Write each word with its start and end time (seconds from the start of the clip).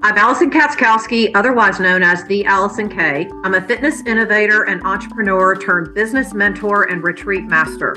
I'm 0.00 0.16
Allison 0.16 0.48
Katzkowski, 0.48 1.32
otherwise 1.34 1.80
known 1.80 2.04
as 2.04 2.22
the 2.26 2.44
Allison 2.44 2.88
K. 2.88 3.28
I'm 3.42 3.54
a 3.54 3.60
fitness 3.60 4.00
innovator 4.02 4.62
and 4.62 4.80
entrepreneur 4.84 5.56
turned 5.56 5.92
business 5.92 6.32
mentor 6.32 6.84
and 6.84 7.02
retreat 7.02 7.46
master. 7.46 7.96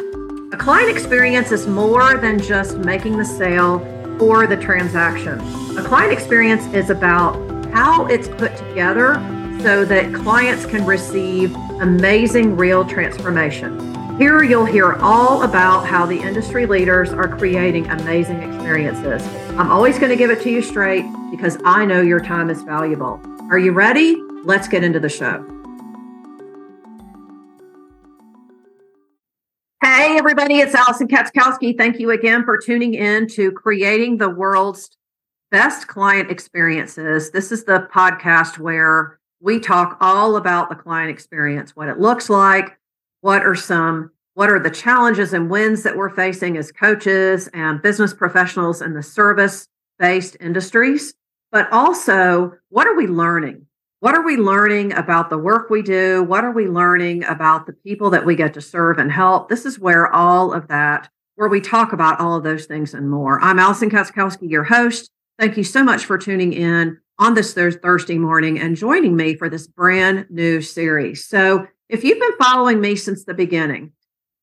A 0.51 0.57
client 0.57 0.89
experience 0.89 1.51
is 1.51 1.67
more 1.67 2.17
than 2.17 2.39
just 2.39 2.77
making 2.77 3.19
the 3.19 3.23
sale 3.23 3.85
or 4.19 4.47
the 4.47 4.57
transaction. 4.57 5.39
A 5.77 5.83
client 5.83 6.11
experience 6.11 6.65
is 6.73 6.89
about 6.89 7.35
how 7.71 8.07
it's 8.07 8.27
put 8.27 8.57
together 8.57 9.15
so 9.61 9.85
that 9.85 10.11
clients 10.11 10.65
can 10.65 10.83
receive 10.87 11.55
amazing 11.81 12.57
real 12.57 12.83
transformation. 12.83 14.17
Here 14.17 14.41
you'll 14.41 14.65
hear 14.65 14.93
all 14.93 15.43
about 15.43 15.85
how 15.85 16.07
the 16.07 16.19
industry 16.19 16.65
leaders 16.65 17.13
are 17.13 17.27
creating 17.27 17.87
amazing 17.91 18.41
experiences. 18.41 19.21
I'm 19.51 19.69
always 19.69 19.99
going 19.99 20.09
to 20.09 20.17
give 20.17 20.31
it 20.31 20.41
to 20.41 20.49
you 20.49 20.63
straight 20.63 21.05
because 21.31 21.57
I 21.63 21.85
know 21.85 22.01
your 22.01 22.19
time 22.19 22.49
is 22.49 22.61
valuable. 22.61 23.19
Are 23.49 23.57
you 23.57 23.71
ready? 23.71 24.21
Let's 24.43 24.67
get 24.67 24.83
into 24.83 24.99
the 24.99 25.09
show. 25.09 25.43
Hey, 29.81 30.17
everybody, 30.17 30.59
it's 30.59 30.75
Allison 30.75 31.07
Katzkowski. 31.07 31.77
Thank 31.77 31.99
you 31.99 32.11
again 32.11 32.43
for 32.43 32.57
tuning 32.57 32.93
in 32.93 33.27
to 33.29 33.51
Creating 33.53 34.17
the 34.17 34.29
World's 34.29 34.89
Best 35.49 35.87
Client 35.87 36.29
Experiences. 36.29 37.31
This 37.31 37.51
is 37.51 37.63
the 37.63 37.87
podcast 37.91 38.59
where 38.59 39.19
we 39.39 39.59
talk 39.59 39.97
all 40.01 40.35
about 40.35 40.69
the 40.69 40.75
client 40.75 41.09
experience, 41.09 41.75
what 41.75 41.87
it 41.87 41.99
looks 41.99 42.29
like, 42.29 42.77
what 43.21 43.43
are 43.45 43.55
some 43.55 44.11
what 44.33 44.49
are 44.49 44.59
the 44.59 44.71
challenges 44.71 45.33
and 45.33 45.49
wins 45.49 45.83
that 45.83 45.97
we're 45.97 46.09
facing 46.09 46.57
as 46.57 46.71
coaches 46.71 47.49
and 47.53 47.81
business 47.81 48.13
professionals 48.13 48.81
in 48.81 48.93
the 48.93 49.03
service 49.03 49.67
based 49.99 50.37
industries 50.39 51.13
but 51.51 51.71
also 51.71 52.53
what 52.69 52.87
are 52.87 52.95
we 52.95 53.07
learning? 53.07 53.65
What 53.99 54.15
are 54.15 54.25
we 54.25 54.37
learning 54.37 54.93
about 54.93 55.29
the 55.29 55.37
work 55.37 55.69
we 55.69 55.83
do? 55.83 56.23
What 56.23 56.43
are 56.43 56.51
we 56.51 56.67
learning 56.67 57.23
about 57.25 57.67
the 57.67 57.73
people 57.73 58.09
that 58.09 58.25
we 58.25 58.35
get 58.35 58.53
to 58.55 58.61
serve 58.61 58.97
and 58.97 59.11
help? 59.11 59.47
This 59.47 59.65
is 59.65 59.77
where 59.77 60.11
all 60.11 60.53
of 60.53 60.67
that 60.69 61.09
where 61.35 61.49
we 61.49 61.61
talk 61.61 61.93
about 61.93 62.19
all 62.19 62.35
of 62.35 62.43
those 62.43 62.65
things 62.65 62.93
and 62.93 63.09
more. 63.09 63.39
I'm 63.41 63.59
allison 63.59 63.89
katzkowski 63.89 64.49
your 64.49 64.63
host. 64.63 65.09
Thank 65.39 65.57
you 65.57 65.63
so 65.63 65.83
much 65.83 66.05
for 66.05 66.17
tuning 66.17 66.53
in 66.53 66.99
on 67.19 67.33
this 67.33 67.53
thursday 67.53 68.17
morning 68.17 68.59
and 68.59 68.75
joining 68.75 69.15
me 69.15 69.35
for 69.35 69.49
this 69.49 69.67
brand 69.67 70.27
new 70.29 70.61
series. 70.61 71.25
So 71.25 71.67
if 71.89 72.03
you've 72.03 72.19
been 72.19 72.37
following 72.37 72.79
me 72.79 72.95
since 72.95 73.23
the 73.23 73.33
beginning, 73.33 73.91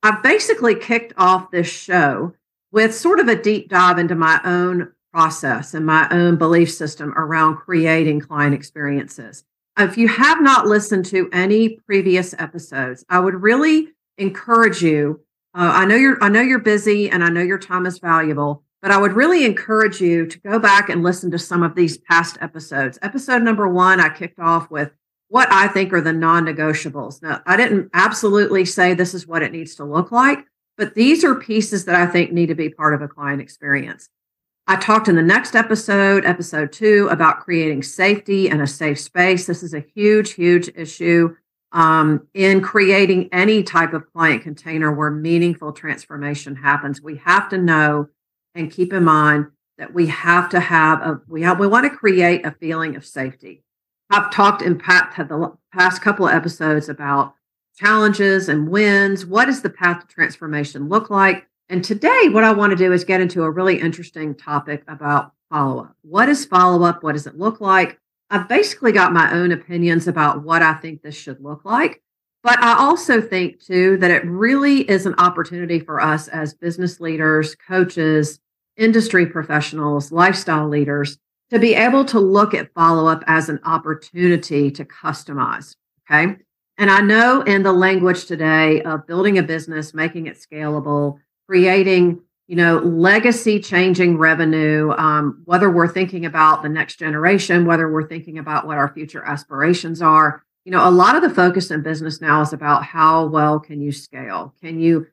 I've 0.02 0.22
basically 0.22 0.74
kicked 0.74 1.12
off 1.16 1.50
this 1.50 1.68
show 1.68 2.34
with 2.72 2.94
sort 2.94 3.20
of 3.20 3.28
a 3.28 3.40
deep 3.40 3.68
dive 3.68 3.98
into 3.98 4.14
my 4.14 4.40
own 4.44 4.92
process 5.12 5.74
and 5.74 5.86
my 5.86 6.08
own 6.10 6.36
belief 6.36 6.70
system 6.70 7.12
around 7.16 7.56
creating 7.56 8.20
client 8.20 8.54
experiences. 8.54 9.44
If 9.78 9.96
you 9.96 10.08
have 10.08 10.42
not 10.42 10.66
listened 10.66 11.06
to 11.06 11.28
any 11.32 11.78
previous 11.86 12.34
episodes, 12.38 13.04
I 13.08 13.20
would 13.20 13.34
really 13.34 13.88
encourage 14.16 14.82
you. 14.82 15.20
Uh, 15.54 15.70
I 15.74 15.84
know 15.86 15.96
you're 15.96 16.22
I 16.22 16.28
know 16.28 16.40
you're 16.40 16.58
busy 16.58 17.08
and 17.08 17.22
I 17.22 17.28
know 17.28 17.42
your 17.42 17.58
time 17.58 17.86
is 17.86 17.98
valuable, 17.98 18.64
but 18.82 18.90
I 18.90 18.98
would 18.98 19.12
really 19.12 19.44
encourage 19.44 20.00
you 20.00 20.26
to 20.26 20.38
go 20.40 20.58
back 20.58 20.88
and 20.88 21.02
listen 21.02 21.30
to 21.30 21.38
some 21.38 21.62
of 21.62 21.74
these 21.74 21.98
past 21.98 22.38
episodes. 22.40 22.98
Episode 23.02 23.42
number 23.42 23.68
one, 23.68 24.00
I 24.00 24.08
kicked 24.08 24.40
off 24.40 24.70
with 24.70 24.90
what 25.28 25.48
I 25.50 25.68
think 25.68 25.92
are 25.92 26.00
the 26.00 26.12
non 26.12 26.44
negotiables. 26.46 27.22
Now, 27.22 27.40
I 27.46 27.56
didn't 27.56 27.90
absolutely 27.94 28.64
say 28.64 28.94
this 28.94 29.14
is 29.14 29.26
what 29.26 29.42
it 29.42 29.52
needs 29.52 29.74
to 29.76 29.84
look 29.84 30.10
like, 30.10 30.44
but 30.76 30.94
these 30.94 31.24
are 31.24 31.34
pieces 31.34 31.84
that 31.84 31.94
I 31.94 32.06
think 32.06 32.32
need 32.32 32.46
to 32.46 32.54
be 32.54 32.70
part 32.70 32.94
of 32.94 33.02
a 33.02 33.08
client 33.08 33.40
experience. 33.40 34.08
I 34.70 34.76
talked 34.76 35.08
in 35.08 35.16
the 35.16 35.22
next 35.22 35.56
episode, 35.56 36.26
episode 36.26 36.72
two, 36.72 37.08
about 37.10 37.40
creating 37.40 37.82
safety 37.82 38.50
and 38.50 38.60
a 38.60 38.66
safe 38.66 39.00
space. 39.00 39.46
This 39.46 39.62
is 39.62 39.72
a 39.72 39.82
huge, 39.94 40.34
huge 40.34 40.70
issue 40.76 41.34
um, 41.72 42.28
in 42.34 42.60
creating 42.60 43.30
any 43.32 43.62
type 43.62 43.94
of 43.94 44.12
client 44.12 44.42
container 44.42 44.92
where 44.92 45.10
meaningful 45.10 45.72
transformation 45.72 46.54
happens. 46.54 47.00
We 47.00 47.16
have 47.16 47.48
to 47.48 47.56
know 47.56 48.08
and 48.54 48.70
keep 48.70 48.92
in 48.92 49.04
mind 49.04 49.46
that 49.78 49.94
we 49.94 50.08
have 50.08 50.50
to 50.50 50.60
have 50.60 51.00
a 51.00 51.22
we 51.26 51.40
have 51.42 51.58
we 51.58 51.66
want 51.66 51.90
to 51.90 51.96
create 51.96 52.44
a 52.44 52.50
feeling 52.50 52.94
of 52.94 53.06
safety. 53.06 53.64
I've 54.10 54.30
talked 54.30 54.60
in 54.60 54.76
past, 54.76 55.16
the 55.16 55.56
past 55.72 56.02
couple 56.02 56.28
of 56.28 56.34
episodes 56.34 56.90
about 56.90 57.34
challenges 57.78 58.50
and 58.50 58.68
wins. 58.68 59.24
What 59.24 59.46
does 59.46 59.62
the 59.62 59.70
path 59.70 60.06
to 60.06 60.14
transformation 60.14 60.90
look 60.90 61.08
like? 61.08 61.48
And 61.68 61.84
today, 61.84 62.28
what 62.30 62.44
I 62.44 62.52
want 62.52 62.70
to 62.70 62.76
do 62.76 62.92
is 62.92 63.04
get 63.04 63.20
into 63.20 63.42
a 63.42 63.50
really 63.50 63.78
interesting 63.78 64.34
topic 64.34 64.82
about 64.88 65.32
follow 65.50 65.82
up. 65.84 65.96
What 66.02 66.28
is 66.28 66.46
follow 66.46 66.82
up? 66.84 67.02
What 67.02 67.12
does 67.12 67.26
it 67.26 67.36
look 67.36 67.60
like? 67.60 67.98
I've 68.30 68.48
basically 68.48 68.92
got 68.92 69.12
my 69.12 69.32
own 69.32 69.52
opinions 69.52 70.08
about 70.08 70.42
what 70.44 70.62
I 70.62 70.74
think 70.74 71.02
this 71.02 71.14
should 71.14 71.42
look 71.42 71.64
like. 71.64 72.02
But 72.42 72.58
I 72.60 72.78
also 72.78 73.20
think, 73.20 73.62
too, 73.62 73.98
that 73.98 74.10
it 74.10 74.24
really 74.24 74.88
is 74.88 75.04
an 75.04 75.14
opportunity 75.18 75.80
for 75.80 76.00
us 76.00 76.28
as 76.28 76.54
business 76.54 77.00
leaders, 77.00 77.54
coaches, 77.54 78.40
industry 78.76 79.26
professionals, 79.26 80.12
lifestyle 80.12 80.68
leaders 80.68 81.18
to 81.50 81.58
be 81.58 81.74
able 81.74 82.04
to 82.06 82.20
look 82.20 82.54
at 82.54 82.72
follow 82.74 83.08
up 83.08 83.24
as 83.26 83.48
an 83.48 83.60
opportunity 83.64 84.70
to 84.70 84.84
customize. 84.84 85.74
Okay. 86.10 86.36
And 86.78 86.90
I 86.90 87.00
know 87.00 87.42
in 87.42 87.62
the 87.62 87.72
language 87.72 88.26
today 88.26 88.82
of 88.82 89.06
building 89.06 89.36
a 89.36 89.42
business, 89.42 89.92
making 89.92 90.26
it 90.26 90.38
scalable, 90.38 91.18
creating, 91.48 92.20
you 92.46 92.56
know, 92.56 92.78
legacy 92.78 93.58
changing 93.58 94.18
revenue, 94.18 94.90
um, 94.92 95.42
whether 95.44 95.70
we're 95.70 95.88
thinking 95.88 96.26
about 96.26 96.62
the 96.62 96.68
next 96.68 96.96
generation, 96.98 97.64
whether 97.64 97.90
we're 97.90 98.08
thinking 98.08 98.38
about 98.38 98.66
what 98.66 98.76
our 98.76 98.92
future 98.92 99.24
aspirations 99.24 100.02
are, 100.02 100.44
you 100.64 100.72
know, 100.72 100.86
a 100.86 100.90
lot 100.90 101.16
of 101.16 101.22
the 101.22 101.30
focus 101.30 101.70
in 101.70 101.82
business 101.82 102.20
now 102.20 102.42
is 102.42 102.52
about 102.52 102.84
how 102.84 103.26
well 103.26 103.58
can 103.58 103.80
you 103.80 103.90
scale? 103.90 104.54
Can 104.60 104.78
you, 104.78 105.06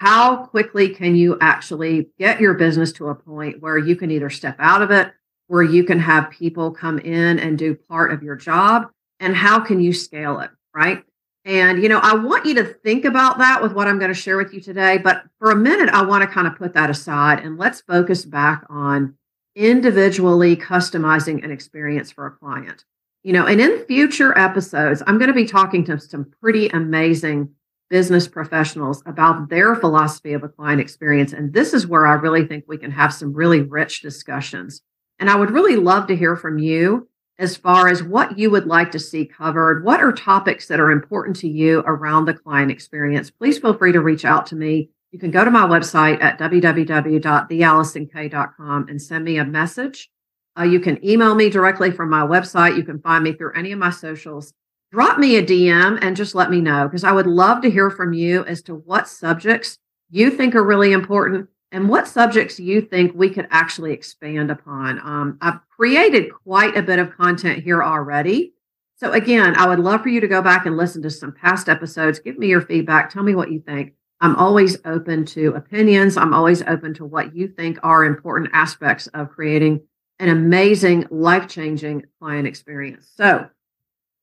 how 0.00 0.46
quickly 0.46 0.88
can 0.88 1.14
you 1.14 1.36
actually 1.40 2.08
get 2.18 2.40
your 2.40 2.54
business 2.54 2.92
to 2.92 3.08
a 3.08 3.14
point 3.14 3.60
where 3.60 3.76
you 3.76 3.94
can 3.94 4.10
either 4.10 4.30
step 4.30 4.56
out 4.58 4.82
of 4.82 4.90
it 4.90 5.12
where 5.48 5.62
you 5.62 5.84
can 5.84 5.98
have 5.98 6.30
people 6.30 6.70
come 6.70 6.98
in 6.98 7.38
and 7.38 7.58
do 7.58 7.74
part 7.74 8.10
of 8.10 8.22
your 8.22 8.36
job 8.36 8.88
and 9.20 9.36
how 9.36 9.60
can 9.60 9.80
you 9.80 9.92
scale 9.92 10.40
it 10.40 10.50
right 10.74 11.04
and 11.44 11.82
you 11.82 11.88
know 11.88 11.98
i 12.02 12.14
want 12.14 12.46
you 12.46 12.54
to 12.54 12.64
think 12.64 13.04
about 13.04 13.38
that 13.38 13.62
with 13.62 13.72
what 13.72 13.88
i'm 13.88 13.98
going 13.98 14.12
to 14.12 14.18
share 14.18 14.36
with 14.36 14.52
you 14.52 14.60
today 14.60 14.98
but 14.98 15.24
for 15.38 15.50
a 15.50 15.56
minute 15.56 15.88
i 15.90 16.02
want 16.02 16.22
to 16.22 16.32
kind 16.32 16.46
of 16.46 16.56
put 16.56 16.72
that 16.72 16.90
aside 16.90 17.40
and 17.40 17.58
let's 17.58 17.80
focus 17.80 18.24
back 18.24 18.64
on 18.68 19.14
individually 19.54 20.56
customizing 20.56 21.44
an 21.44 21.50
experience 21.50 22.10
for 22.10 22.26
a 22.26 22.30
client. 22.30 22.86
You 23.22 23.32
know 23.32 23.46
and 23.46 23.60
in 23.60 23.84
future 23.86 24.36
episodes 24.38 25.02
i'm 25.06 25.18
going 25.18 25.28
to 25.28 25.34
be 25.34 25.46
talking 25.46 25.84
to 25.84 25.98
some 25.98 26.32
pretty 26.40 26.68
amazing 26.68 27.50
business 27.90 28.26
professionals 28.26 29.02
about 29.04 29.50
their 29.50 29.74
philosophy 29.74 30.32
of 30.32 30.42
a 30.42 30.48
client 30.48 30.80
experience 30.80 31.32
and 31.32 31.52
this 31.52 31.74
is 31.74 31.86
where 31.86 32.06
i 32.06 32.12
really 32.14 32.46
think 32.46 32.64
we 32.66 32.78
can 32.78 32.90
have 32.90 33.12
some 33.12 33.32
really 33.32 33.60
rich 33.60 34.00
discussions. 34.00 34.82
And 35.18 35.30
I 35.30 35.36
would 35.36 35.52
really 35.52 35.76
love 35.76 36.08
to 36.08 36.16
hear 36.16 36.34
from 36.34 36.58
you 36.58 37.08
as 37.38 37.56
far 37.56 37.88
as 37.88 38.02
what 38.02 38.38
you 38.38 38.50
would 38.50 38.66
like 38.66 38.90
to 38.92 38.98
see 38.98 39.24
covered. 39.24 39.82
What 39.84 40.00
are 40.00 40.12
topics 40.12 40.66
that 40.68 40.80
are 40.80 40.90
important 40.90 41.36
to 41.36 41.48
you 41.48 41.78
around 41.80 42.26
the 42.26 42.34
client 42.34 42.70
experience? 42.70 43.30
Please 43.30 43.58
feel 43.58 43.74
free 43.74 43.92
to 43.92 44.00
reach 44.00 44.24
out 44.24 44.46
to 44.46 44.56
me. 44.56 44.88
You 45.10 45.18
can 45.18 45.30
go 45.30 45.44
to 45.44 45.50
my 45.50 45.66
website 45.66 46.22
at 46.22 46.38
www.theallisonk.com 46.38 48.88
and 48.88 49.02
send 49.02 49.24
me 49.24 49.36
a 49.38 49.44
message. 49.44 50.10
Uh, 50.58 50.64
you 50.64 50.80
can 50.80 51.02
email 51.04 51.34
me 51.34 51.50
directly 51.50 51.90
from 51.90 52.08
my 52.10 52.22
website. 52.22 52.76
You 52.76 52.84
can 52.84 53.00
find 53.00 53.24
me 53.24 53.32
through 53.32 53.54
any 53.54 53.72
of 53.72 53.78
my 53.78 53.90
socials. 53.90 54.52
Drop 54.90 55.18
me 55.18 55.36
a 55.36 55.42
DM 55.42 55.98
and 56.02 56.16
just 56.16 56.34
let 56.34 56.50
me 56.50 56.60
know 56.60 56.86
because 56.86 57.04
I 57.04 57.12
would 57.12 57.26
love 57.26 57.62
to 57.62 57.70
hear 57.70 57.88
from 57.90 58.12
you 58.12 58.44
as 58.44 58.60
to 58.62 58.74
what 58.74 59.08
subjects 59.08 59.78
you 60.10 60.30
think 60.30 60.54
are 60.54 60.62
really 60.62 60.92
important 60.92 61.48
and 61.72 61.88
what 61.88 62.06
subjects 62.06 62.56
do 62.56 62.64
you 62.64 62.82
think 62.82 63.12
we 63.14 63.30
could 63.30 63.48
actually 63.50 63.92
expand 63.92 64.50
upon. 64.50 64.98
Um, 64.98 65.38
I've 65.40 65.66
created 65.70 66.30
quite 66.30 66.76
a 66.76 66.82
bit 66.82 66.98
of 66.98 67.16
content 67.16 67.64
here 67.64 67.82
already. 67.82 68.52
So, 68.96 69.12
again, 69.12 69.56
I 69.56 69.66
would 69.66 69.80
love 69.80 70.02
for 70.02 70.10
you 70.10 70.20
to 70.20 70.28
go 70.28 70.42
back 70.42 70.66
and 70.66 70.76
listen 70.76 71.02
to 71.02 71.10
some 71.10 71.32
past 71.32 71.68
episodes. 71.68 72.20
Give 72.20 72.38
me 72.38 72.46
your 72.46 72.60
feedback. 72.60 73.10
Tell 73.10 73.22
me 73.22 73.34
what 73.34 73.50
you 73.50 73.58
think. 73.58 73.94
I'm 74.20 74.36
always 74.36 74.76
open 74.84 75.24
to 75.26 75.54
opinions. 75.54 76.16
I'm 76.16 76.34
always 76.34 76.62
open 76.62 76.94
to 76.94 77.06
what 77.06 77.34
you 77.34 77.48
think 77.48 77.78
are 77.82 78.04
important 78.04 78.50
aspects 78.52 79.08
of 79.08 79.30
creating 79.30 79.80
an 80.20 80.28
amazing, 80.28 81.06
life 81.10 81.48
changing 81.48 82.04
client 82.20 82.46
experience. 82.46 83.10
So, 83.16 83.48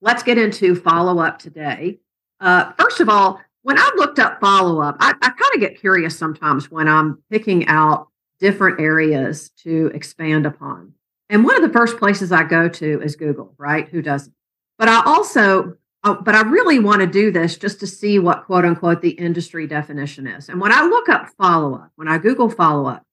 let's 0.02 0.24
get 0.24 0.38
into 0.38 0.75
follow 0.75 1.19
up 1.19 1.40
today. 1.40 2.00
Uh, 2.40 2.72
first 2.80 3.02
of 3.02 3.10
all, 3.10 3.42
when 3.64 3.78
I've 3.78 3.96
looked 3.96 4.20
up 4.20 4.40
follow 4.40 4.82
up, 4.82 4.98
I, 5.00 5.12
I 5.22 5.30
kind 5.30 5.54
of 5.54 5.60
get 5.60 5.80
curious 5.80 6.18
sometimes 6.18 6.72
when 6.72 6.88
I'm 6.88 7.22
picking 7.30 7.68
out 7.68 8.08
different 8.40 8.80
areas 8.80 9.50
to 9.64 9.92
expand 9.94 10.46
upon. 10.46 10.94
And 11.30 11.44
one 11.44 11.56
of 11.56 11.62
the 11.62 11.78
first 11.78 11.98
places 11.98 12.32
I 12.32 12.44
go 12.44 12.70
to 12.70 13.02
is 13.02 13.16
Google, 13.16 13.54
right? 13.58 13.88
Who 13.90 14.02
doesn't? 14.02 14.34
But 14.78 14.88
I 14.88 15.04
also, 15.06 15.76
oh, 16.04 16.22
but 16.22 16.36
I 16.36 16.42
really 16.42 16.80
want 16.80 17.02
to 17.02 17.08
do 17.08 17.32
this 17.32 17.58
just 17.58 17.80
to 17.82 17.88
see 17.88 18.18
what 18.18 18.46
quote 18.46 18.66
unquote 18.66 19.02
the 19.02 19.10
industry 19.12 19.68
definition 19.68 20.26
is. 20.26 20.50
And 20.50 20.60
when 20.60 20.72
I 20.72 20.84
look 20.84 21.10
up 21.10 21.30
follow 21.38 21.76
up, 21.76 21.92
when 21.96 22.08
I 22.08 22.18
Google 22.18 22.50
follow 22.50 22.88
up, 22.88 23.04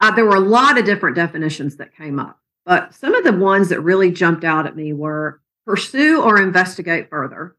uh, 0.00 0.10
there 0.10 0.26
were 0.26 0.36
a 0.36 0.40
lot 0.40 0.78
of 0.78 0.84
different 0.84 1.16
definitions 1.16 1.76
that 1.76 1.96
came 1.96 2.18
up. 2.18 2.40
but 2.66 2.94
some 2.94 3.14
of 3.14 3.24
the 3.24 3.32
ones 3.32 3.70
that 3.70 3.80
really 3.80 4.10
jumped 4.10 4.44
out 4.44 4.66
at 4.66 4.76
me 4.76 4.92
were 4.92 5.40
pursue 5.64 6.22
or 6.22 6.40
investigate 6.40 7.08
further, 7.10 7.56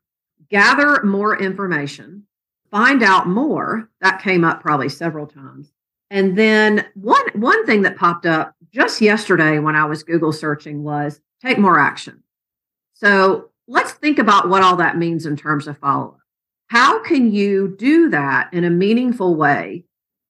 gather 0.50 1.04
more 1.04 1.40
information, 1.40 2.24
find 2.72 3.04
out 3.04 3.28
more. 3.28 3.90
That 4.02 4.22
came 4.22 4.44
up 4.44 4.62
probably 4.62 4.90
several 4.90 5.28
times. 5.28 5.72
And 6.10 6.38
then 6.38 6.86
one 6.96 7.26
one 7.34 7.66
thing 7.66 7.84
that 7.84 7.98
popped 7.98 8.26
up 8.26 8.56
just 8.74 9.02
yesterday 9.02 9.60
when 9.60 9.76
I 9.76 9.86
was 9.86 10.04
Google 10.04 10.34
searching 10.34 10.84
was 10.84 11.22
take 11.42 11.60
more 11.60 11.80
action. 11.80 12.24
So 12.94 13.50
let's 13.68 13.92
think 13.92 14.20
about 14.20 14.50
what 14.50 14.64
all 14.64 14.76
that 14.78 14.98
means 14.98 15.26
in 15.26 15.38
terms 15.38 15.68
of 15.68 15.78
follow 15.78 16.08
up. 16.10 16.20
How 16.68 17.02
can 17.04 17.32
you 17.32 17.76
do 17.78 18.10
that 18.10 18.54
in 18.54 18.64
a 18.64 18.70
meaningful 18.70 19.36
way 19.36 19.86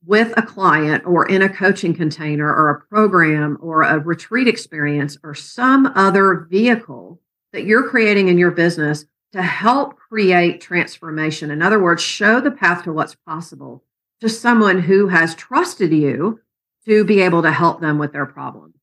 with 0.06 0.34
a 0.38 0.42
client 0.42 1.06
or 1.06 1.28
in 1.28 1.42
a 1.42 1.50
coaching 1.50 1.94
container 1.94 2.48
or 2.48 2.70
a 2.70 2.82
program 2.82 3.58
or 3.62 3.84
a 3.84 4.00
retreat 4.00 4.48
experience 4.48 5.18
or 5.24 5.36
some 5.36 5.88
other 5.96 6.48
vehicle 6.50 7.20
that 7.52 7.66
you're 7.66 7.90
creating 7.90 8.30
in 8.30 8.38
your 8.38 8.52
business 8.52 9.06
to 9.34 9.42
help 9.42 9.98
create 9.98 10.62
transformation? 10.62 11.52
In 11.52 11.62
other 11.62 11.82
words, 11.82 12.02
show 12.02 12.40
the 12.40 12.52
path 12.52 12.84
to 12.84 12.94
what's 12.94 13.16
possible 13.16 13.84
to 14.22 14.30
someone 14.30 14.80
who 14.82 15.08
has 15.08 15.36
trusted 15.36 15.92
you 15.92 16.40
to 16.86 17.04
be 17.04 17.22
able 17.22 17.42
to 17.42 17.52
help 17.52 17.82
them 17.82 17.98
with 17.98 18.12
their 18.12 18.26
problem. 18.26 18.74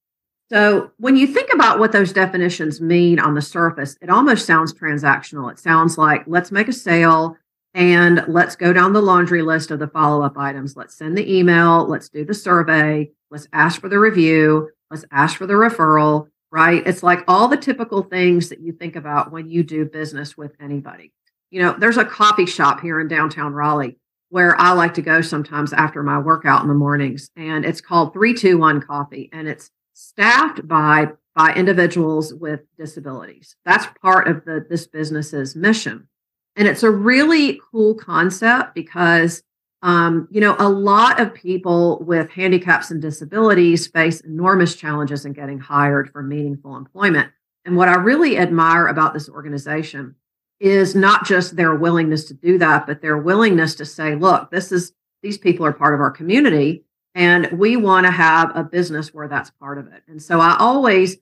So, 0.48 0.92
when 0.98 1.16
you 1.16 1.26
think 1.26 1.52
about 1.52 1.80
what 1.80 1.90
those 1.90 2.12
definitions 2.12 2.80
mean 2.80 3.18
on 3.18 3.34
the 3.34 3.42
surface, 3.42 3.96
it 4.00 4.08
almost 4.08 4.46
sounds 4.46 4.72
transactional. 4.72 5.50
It 5.50 5.58
sounds 5.58 5.98
like 5.98 6.22
let's 6.28 6.52
make 6.52 6.68
a 6.68 6.72
sale 6.72 7.36
and 7.74 8.24
let's 8.28 8.54
go 8.54 8.72
down 8.72 8.92
the 8.92 9.02
laundry 9.02 9.42
list 9.42 9.72
of 9.72 9.80
the 9.80 9.88
follow 9.88 10.22
up 10.22 10.38
items. 10.38 10.76
Let's 10.76 10.96
send 10.96 11.18
the 11.18 11.30
email, 11.30 11.86
let's 11.86 12.08
do 12.08 12.24
the 12.24 12.32
survey, 12.32 13.10
let's 13.30 13.48
ask 13.52 13.80
for 13.80 13.88
the 13.88 13.98
review, 13.98 14.70
let's 14.90 15.04
ask 15.10 15.36
for 15.36 15.46
the 15.46 15.54
referral, 15.54 16.28
right? 16.56 16.86
It's 16.86 17.02
like 17.02 17.22
all 17.28 17.48
the 17.48 17.58
typical 17.58 18.02
things 18.02 18.48
that 18.48 18.60
you 18.60 18.72
think 18.72 18.96
about 18.96 19.30
when 19.30 19.46
you 19.46 19.62
do 19.62 19.84
business 19.84 20.38
with 20.38 20.52
anybody. 20.58 21.12
You 21.50 21.60
know, 21.60 21.76
there's 21.78 21.98
a 21.98 22.04
coffee 22.04 22.46
shop 22.46 22.80
here 22.80 22.98
in 22.98 23.08
downtown 23.08 23.52
Raleigh 23.52 23.98
where 24.30 24.58
I 24.58 24.72
like 24.72 24.94
to 24.94 25.02
go 25.02 25.20
sometimes 25.20 25.74
after 25.74 26.02
my 26.02 26.18
workout 26.18 26.62
in 26.62 26.68
the 26.68 26.74
mornings. 26.74 27.28
And 27.36 27.66
it's 27.66 27.82
called 27.82 28.14
321 28.14 28.80
Coffee. 28.80 29.28
And 29.34 29.46
it's 29.46 29.70
staffed 29.92 30.66
by 30.66 31.08
by 31.34 31.52
individuals 31.52 32.32
with 32.32 32.60
disabilities. 32.78 33.54
That's 33.66 33.86
part 34.00 34.26
of 34.26 34.46
the 34.46 34.64
this 34.66 34.86
business's 34.86 35.54
mission. 35.54 36.08
And 36.56 36.66
it's 36.66 36.82
a 36.82 36.90
really 36.90 37.60
cool 37.70 37.96
concept 37.96 38.74
because 38.74 39.42
um, 39.86 40.26
you 40.32 40.40
know, 40.40 40.56
a 40.58 40.68
lot 40.68 41.20
of 41.20 41.32
people 41.32 42.02
with 42.04 42.28
handicaps 42.28 42.90
and 42.90 43.00
disabilities 43.00 43.86
face 43.86 44.20
enormous 44.20 44.74
challenges 44.74 45.24
in 45.24 45.32
getting 45.32 45.60
hired 45.60 46.10
for 46.10 46.24
meaningful 46.24 46.76
employment. 46.76 47.30
And 47.64 47.76
what 47.76 47.88
I 47.88 47.94
really 47.94 48.36
admire 48.36 48.88
about 48.88 49.14
this 49.14 49.28
organization 49.28 50.16
is 50.58 50.96
not 50.96 51.24
just 51.24 51.54
their 51.54 51.76
willingness 51.76 52.24
to 52.24 52.34
do 52.34 52.58
that, 52.58 52.88
but 52.88 53.00
their 53.00 53.16
willingness 53.16 53.76
to 53.76 53.84
say, 53.84 54.16
look, 54.16 54.50
this 54.50 54.72
is 54.72 54.92
these 55.22 55.38
people 55.38 55.64
are 55.64 55.72
part 55.72 55.94
of 55.94 56.00
our 56.00 56.10
community 56.10 56.84
and 57.14 57.48
we 57.52 57.76
want 57.76 58.06
to 58.06 58.10
have 58.10 58.56
a 58.56 58.64
business 58.64 59.14
where 59.14 59.28
that's 59.28 59.50
part 59.52 59.78
of 59.78 59.86
it. 59.86 60.02
And 60.08 60.20
so 60.20 60.40
I 60.40 60.56
always 60.58 61.16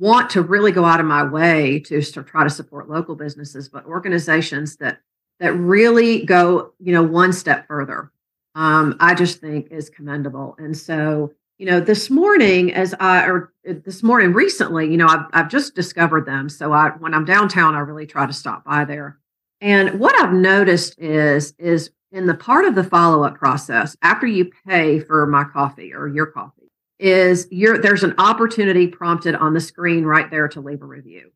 want 0.00 0.28
to 0.30 0.42
really 0.42 0.72
go 0.72 0.84
out 0.84 0.98
of 0.98 1.06
my 1.06 1.22
way 1.22 1.78
to, 1.86 2.02
to 2.02 2.24
try 2.24 2.42
to 2.42 2.50
support 2.50 2.90
local 2.90 3.14
businesses, 3.14 3.68
but 3.68 3.86
organizations 3.86 4.76
that 4.78 5.02
that 5.40 5.52
really 5.54 6.24
go, 6.24 6.72
you 6.78 6.92
know, 6.92 7.02
one 7.02 7.32
step 7.32 7.66
further. 7.66 8.10
Um, 8.54 8.96
I 8.98 9.14
just 9.14 9.40
think 9.40 9.68
is 9.70 9.88
commendable. 9.88 10.56
And 10.58 10.76
so 10.76 11.32
you 11.58 11.66
know, 11.66 11.80
this 11.80 12.08
morning 12.08 12.72
as 12.72 12.94
I 13.00 13.26
or 13.26 13.52
uh, 13.68 13.74
this 13.84 14.02
morning 14.02 14.32
recently, 14.32 14.88
you 14.90 14.96
know, 14.96 15.08
I've 15.08 15.26
I've 15.32 15.50
just 15.50 15.74
discovered 15.74 16.24
them. 16.24 16.48
So 16.48 16.72
I 16.72 16.90
when 16.90 17.14
I'm 17.14 17.24
downtown, 17.24 17.74
I 17.74 17.80
really 17.80 18.06
try 18.06 18.26
to 18.26 18.32
stop 18.32 18.64
by 18.64 18.84
there. 18.84 19.18
And 19.60 19.98
what 19.98 20.14
I've 20.20 20.32
noticed 20.32 20.98
is 20.98 21.54
is 21.58 21.90
in 22.12 22.26
the 22.26 22.34
part 22.34 22.64
of 22.64 22.74
the 22.74 22.84
follow-up 22.84 23.34
process 23.34 23.96
after 24.02 24.26
you 24.26 24.50
pay 24.66 25.00
for 25.00 25.26
my 25.26 25.44
coffee 25.44 25.92
or 25.92 26.08
your 26.08 26.26
coffee 26.26 26.70
is 27.00 27.48
your 27.50 27.78
there's 27.78 28.04
an 28.04 28.14
opportunity 28.18 28.86
prompted 28.86 29.34
on 29.34 29.52
the 29.52 29.60
screen 29.60 30.04
right 30.04 30.30
there 30.30 30.48
to 30.48 30.60
leave 30.60 30.82
a 30.82 30.86
review. 30.86 31.32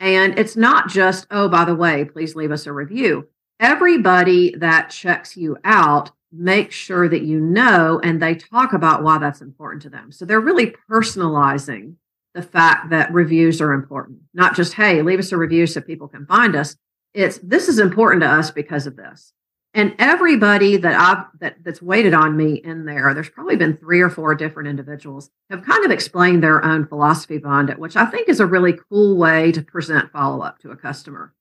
And 0.00 0.38
it's 0.38 0.56
not 0.56 0.88
just, 0.88 1.28
oh, 1.30 1.48
by 1.48 1.64
the 1.64 1.76
way, 1.76 2.04
please 2.04 2.34
leave 2.34 2.50
us 2.50 2.66
a 2.66 2.72
review. 2.72 3.28
Everybody 3.62 4.56
that 4.56 4.90
checks 4.90 5.36
you 5.36 5.56
out 5.62 6.10
make 6.32 6.72
sure 6.72 7.08
that 7.08 7.22
you 7.22 7.38
know 7.38 8.00
and 8.02 8.20
they 8.20 8.34
talk 8.34 8.72
about 8.72 9.04
why 9.04 9.18
that's 9.18 9.40
important 9.40 9.82
to 9.82 9.88
them. 9.88 10.10
So 10.10 10.24
they're 10.24 10.40
really 10.40 10.74
personalizing 10.90 11.94
the 12.34 12.42
fact 12.42 12.90
that 12.90 13.12
reviews 13.12 13.60
are 13.60 13.72
important, 13.72 14.18
not 14.34 14.56
just, 14.56 14.72
hey, 14.72 15.00
leave 15.02 15.20
us 15.20 15.30
a 15.30 15.36
review 15.36 15.66
so 15.68 15.80
people 15.80 16.08
can 16.08 16.26
find 16.26 16.56
us. 16.56 16.76
It's 17.14 17.38
this 17.38 17.68
is 17.68 17.78
important 17.78 18.22
to 18.22 18.28
us 18.28 18.50
because 18.50 18.86
of 18.86 18.96
this. 18.96 19.32
And 19.74 19.94
everybody 19.98 20.76
that 20.78 20.94
I've 20.98 21.26
that 21.38 21.62
that's 21.62 21.80
waited 21.80 22.14
on 22.14 22.36
me 22.36 22.54
in 22.54 22.84
there, 22.84 23.14
there's 23.14 23.30
probably 23.30 23.56
been 23.56 23.76
three 23.76 24.00
or 24.00 24.10
four 24.10 24.34
different 24.34 24.68
individuals 24.68 25.30
have 25.50 25.64
kind 25.64 25.84
of 25.84 25.92
explained 25.92 26.42
their 26.42 26.64
own 26.64 26.86
philosophy 26.86 27.38
behind 27.38 27.70
it, 27.70 27.78
which 27.78 27.94
I 27.94 28.06
think 28.06 28.28
is 28.28 28.40
a 28.40 28.46
really 28.46 28.76
cool 28.88 29.16
way 29.16 29.52
to 29.52 29.62
present 29.62 30.10
follow-up 30.10 30.58
to 30.60 30.72
a 30.72 30.76
customer. 30.76 31.32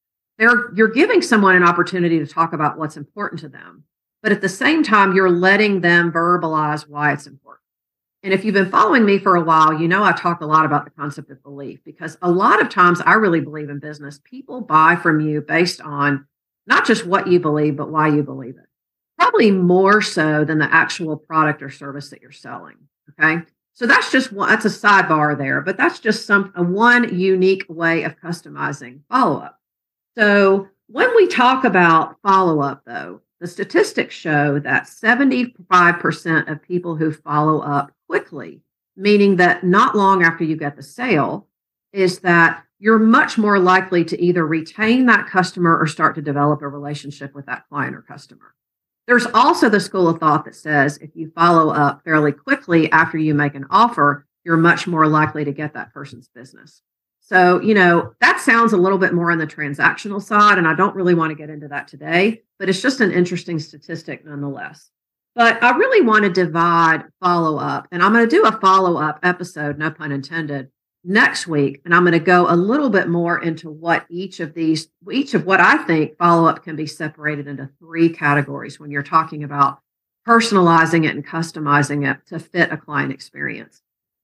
They're 0.42 0.74
you're 0.76 0.90
giving 0.90 1.22
someone 1.22 1.56
an 1.56 1.64
opportunity 1.64 2.20
to 2.20 2.28
talk 2.28 2.52
about 2.52 2.78
what's 2.78 2.98
important 2.98 3.40
to 3.42 3.48
them 3.48 3.86
but 4.22 4.32
at 4.32 4.42
the 4.42 4.50
same 4.50 4.84
time, 4.84 5.16
you're 5.16 5.32
letting 5.32 5.82
them 5.82 6.12
verbalize 6.12 6.88
why 6.88 7.12
it's 7.14 7.28
important. 7.28 7.60
And 8.24 8.34
if 8.34 8.46
you've 8.46 8.54
been 8.54 8.70
following 8.70 9.04
me 9.04 9.18
for 9.18 9.36
a 9.36 9.44
while, 9.44 9.74
you 9.74 9.88
know 9.88 10.04
I 10.04 10.12
talk 10.12 10.42
a 10.42 10.46
lot 10.46 10.66
about 10.66 10.86
the 10.86 10.92
concept 10.92 11.32
of 11.32 11.42
belief 11.42 11.80
because 11.84 12.18
a 12.22 12.30
lot 12.30 12.62
of 12.62 12.70
times 12.70 13.02
I 13.02 13.14
really 13.14 13.40
believe 13.40 13.70
in 13.70 13.80
business. 13.80 14.20
People 14.24 14.62
buy 14.62 14.96
from 14.96 15.22
you 15.22 15.42
based 15.42 15.82
on 15.82 16.28
not 16.68 16.86
just 16.86 17.08
what 17.08 17.28
you 17.28 17.40
believe, 17.40 17.76
but 17.76 17.90
why 17.90 18.10
you 18.10 18.22
believe 18.22 18.58
it. 18.58 18.68
Probably 19.18 19.50
more 19.50 20.04
so 20.04 20.46
than 20.46 20.60
the 20.60 20.72
actual 20.72 21.18
product 21.18 21.64
or 21.64 21.72
service 21.72 22.10
that 22.12 22.22
you're 22.22 22.32
selling. 22.32 22.76
Okay. 23.20 23.42
So 23.74 23.88
that's 23.88 24.12
just 24.12 24.32
one, 24.32 24.50
that's 24.50 24.66
a 24.66 24.70
sidebar 24.70 25.36
there, 25.36 25.62
but 25.62 25.78
that's 25.78 26.00
just 26.00 26.28
some 26.28 26.52
one 26.56 27.18
unique 27.18 27.66
way 27.68 28.04
of 28.04 28.20
customizing 28.20 29.00
follow 29.10 29.40
up. 29.40 29.61
So 30.18 30.68
when 30.88 31.16
we 31.16 31.28
talk 31.28 31.64
about 31.64 32.18
follow 32.22 32.60
up, 32.62 32.84
though, 32.86 33.22
the 33.40 33.48
statistics 33.48 34.14
show 34.14 34.60
that 34.60 34.84
75% 34.84 36.52
of 36.52 36.62
people 36.62 36.96
who 36.96 37.12
follow 37.12 37.62
up 37.62 37.92
quickly, 38.08 38.62
meaning 38.96 39.38
that 39.38 39.64
not 39.64 39.96
long 39.96 40.24
after 40.24 40.44
you 40.44 40.56
get 40.56 40.76
the 40.76 40.84
sale, 40.84 41.48
is 41.94 42.20
that 42.20 42.64
you're 42.78 43.00
much 43.00 43.38
more 43.38 43.60
likely 43.60 44.04
to 44.06 44.22
either 44.22 44.46
retain 44.46 45.06
that 45.06 45.28
customer 45.28 45.78
or 45.78 45.88
start 45.88 46.16
to 46.16 46.22
develop 46.22 46.62
a 46.62 46.68
relationship 46.68 47.34
with 47.34 47.46
that 47.46 47.68
client 47.70 47.96
or 47.96 48.02
customer. 48.02 48.54
There's 49.08 49.28
also 49.28 49.70
the 49.70 49.80
school 49.80 50.08
of 50.08 50.20
thought 50.20 50.46
that 50.46 50.56
says 50.56 50.98
if 50.98 51.16
you 51.16 51.32
follow 51.36 51.72
up 51.72 52.04
fairly 52.04 52.32
quickly 52.32 52.92
after 52.92 53.18
you 53.18 53.34
make 53.34 53.56
an 53.56 53.66
offer, 53.70 54.26
you're 54.44 54.58
much 54.58 54.88
more 54.88 55.08
likely 55.08 55.46
to 55.46 55.52
get 55.52 55.74
that 55.74 55.94
person's 55.94 56.28
business. 56.28 56.82
So, 57.32 57.62
you 57.62 57.74
know, 57.74 58.14
that 58.20 58.42
sounds 58.42 58.74
a 58.74 58.78
little 58.78 58.98
bit 58.98 59.14
more 59.14 59.32
on 59.32 59.38
the 59.38 59.48
transactional 59.48 60.22
side, 60.22 60.58
and 60.58 60.68
I 60.68 60.76
don't 60.76 60.98
really 60.98 61.14
want 61.14 61.30
to 61.32 61.36
get 61.36 61.50
into 61.50 61.70
that 61.70 61.88
today, 61.88 62.42
but 62.60 62.68
it's 62.68 62.82
just 62.82 63.00
an 63.00 63.14
interesting 63.14 63.58
statistic 63.58 64.26
nonetheless. 64.26 64.92
But 65.34 65.64
I 65.64 65.78
really 65.78 66.06
want 66.06 66.26
to 66.26 66.30
divide 66.30 67.06
follow 67.22 67.58
up, 67.58 67.88
and 67.90 68.04
I'm 68.04 68.12
going 68.12 68.28
to 68.28 68.36
do 68.36 68.44
a 68.44 68.60
follow 68.60 68.98
up 68.98 69.22
episode, 69.24 69.78
no 69.78 69.92
pun 69.92 70.12
intended, 70.12 70.72
next 71.06 71.48
week. 71.48 71.82
And 71.86 71.96
I'm 71.96 72.04
going 72.04 72.12
to 72.12 72.20
go 72.20 72.48
a 72.50 72.56
little 72.58 72.90
bit 72.90 73.08
more 73.08 73.42
into 73.42 73.70
what 73.70 74.06
each 74.10 74.42
of 74.42 74.54
these, 74.54 74.90
each 75.10 75.34
of 75.34 75.46
what 75.46 75.62
I 75.62 75.78
think 75.86 76.18
follow 76.18 76.50
up 76.50 76.66
can 76.66 76.76
be 76.76 76.86
separated 76.86 77.48
into 77.48 77.70
three 77.80 78.10
categories 78.10 78.78
when 78.78 78.92
you're 78.92 79.04
talking 79.04 79.46
about 79.46 79.80
personalizing 80.28 81.06
it 81.06 81.16
and 81.16 81.26
customizing 81.26 82.12
it 82.12 82.28
to 82.28 82.40
fit 82.40 82.74
a 82.74 82.78
client 82.78 83.14
experience. 83.14 83.82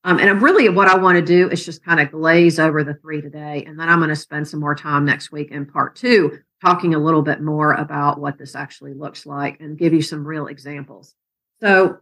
Um, 0.07 0.19
and 0.19 0.41
really, 0.41 0.69
what 0.69 0.87
I 0.87 0.95
want 0.95 1.17
to 1.17 1.21
do 1.21 1.49
is 1.49 1.65
just 1.65 1.83
kind 1.83 1.99
of 1.99 2.11
glaze 2.11 2.59
over 2.59 2.81
the 2.81 2.93
three 2.93 3.19
today. 3.19 3.65
And 3.67 3.77
then 3.77 3.89
I'm 3.89 3.99
going 3.99 4.07
to 4.07 4.15
spend 4.15 4.47
some 4.47 4.61
more 4.61 4.73
time 4.73 5.03
next 5.03 5.33
week 5.33 5.51
in 5.51 5.65
part 5.65 5.97
two, 5.97 6.39
talking 6.63 6.95
a 6.95 6.97
little 6.97 7.21
bit 7.21 7.41
more 7.41 7.73
about 7.73 8.17
what 8.17 8.37
this 8.37 8.55
actually 8.55 8.93
looks 8.93 9.25
like 9.25 9.59
and 9.59 9.77
give 9.77 9.91
you 9.91 10.01
some 10.01 10.25
real 10.25 10.47
examples. 10.47 11.13
So, 11.59 11.97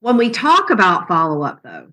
when 0.00 0.18
we 0.18 0.28
talk 0.28 0.68
about 0.68 1.08
follow 1.08 1.40
up, 1.40 1.62
though, 1.62 1.88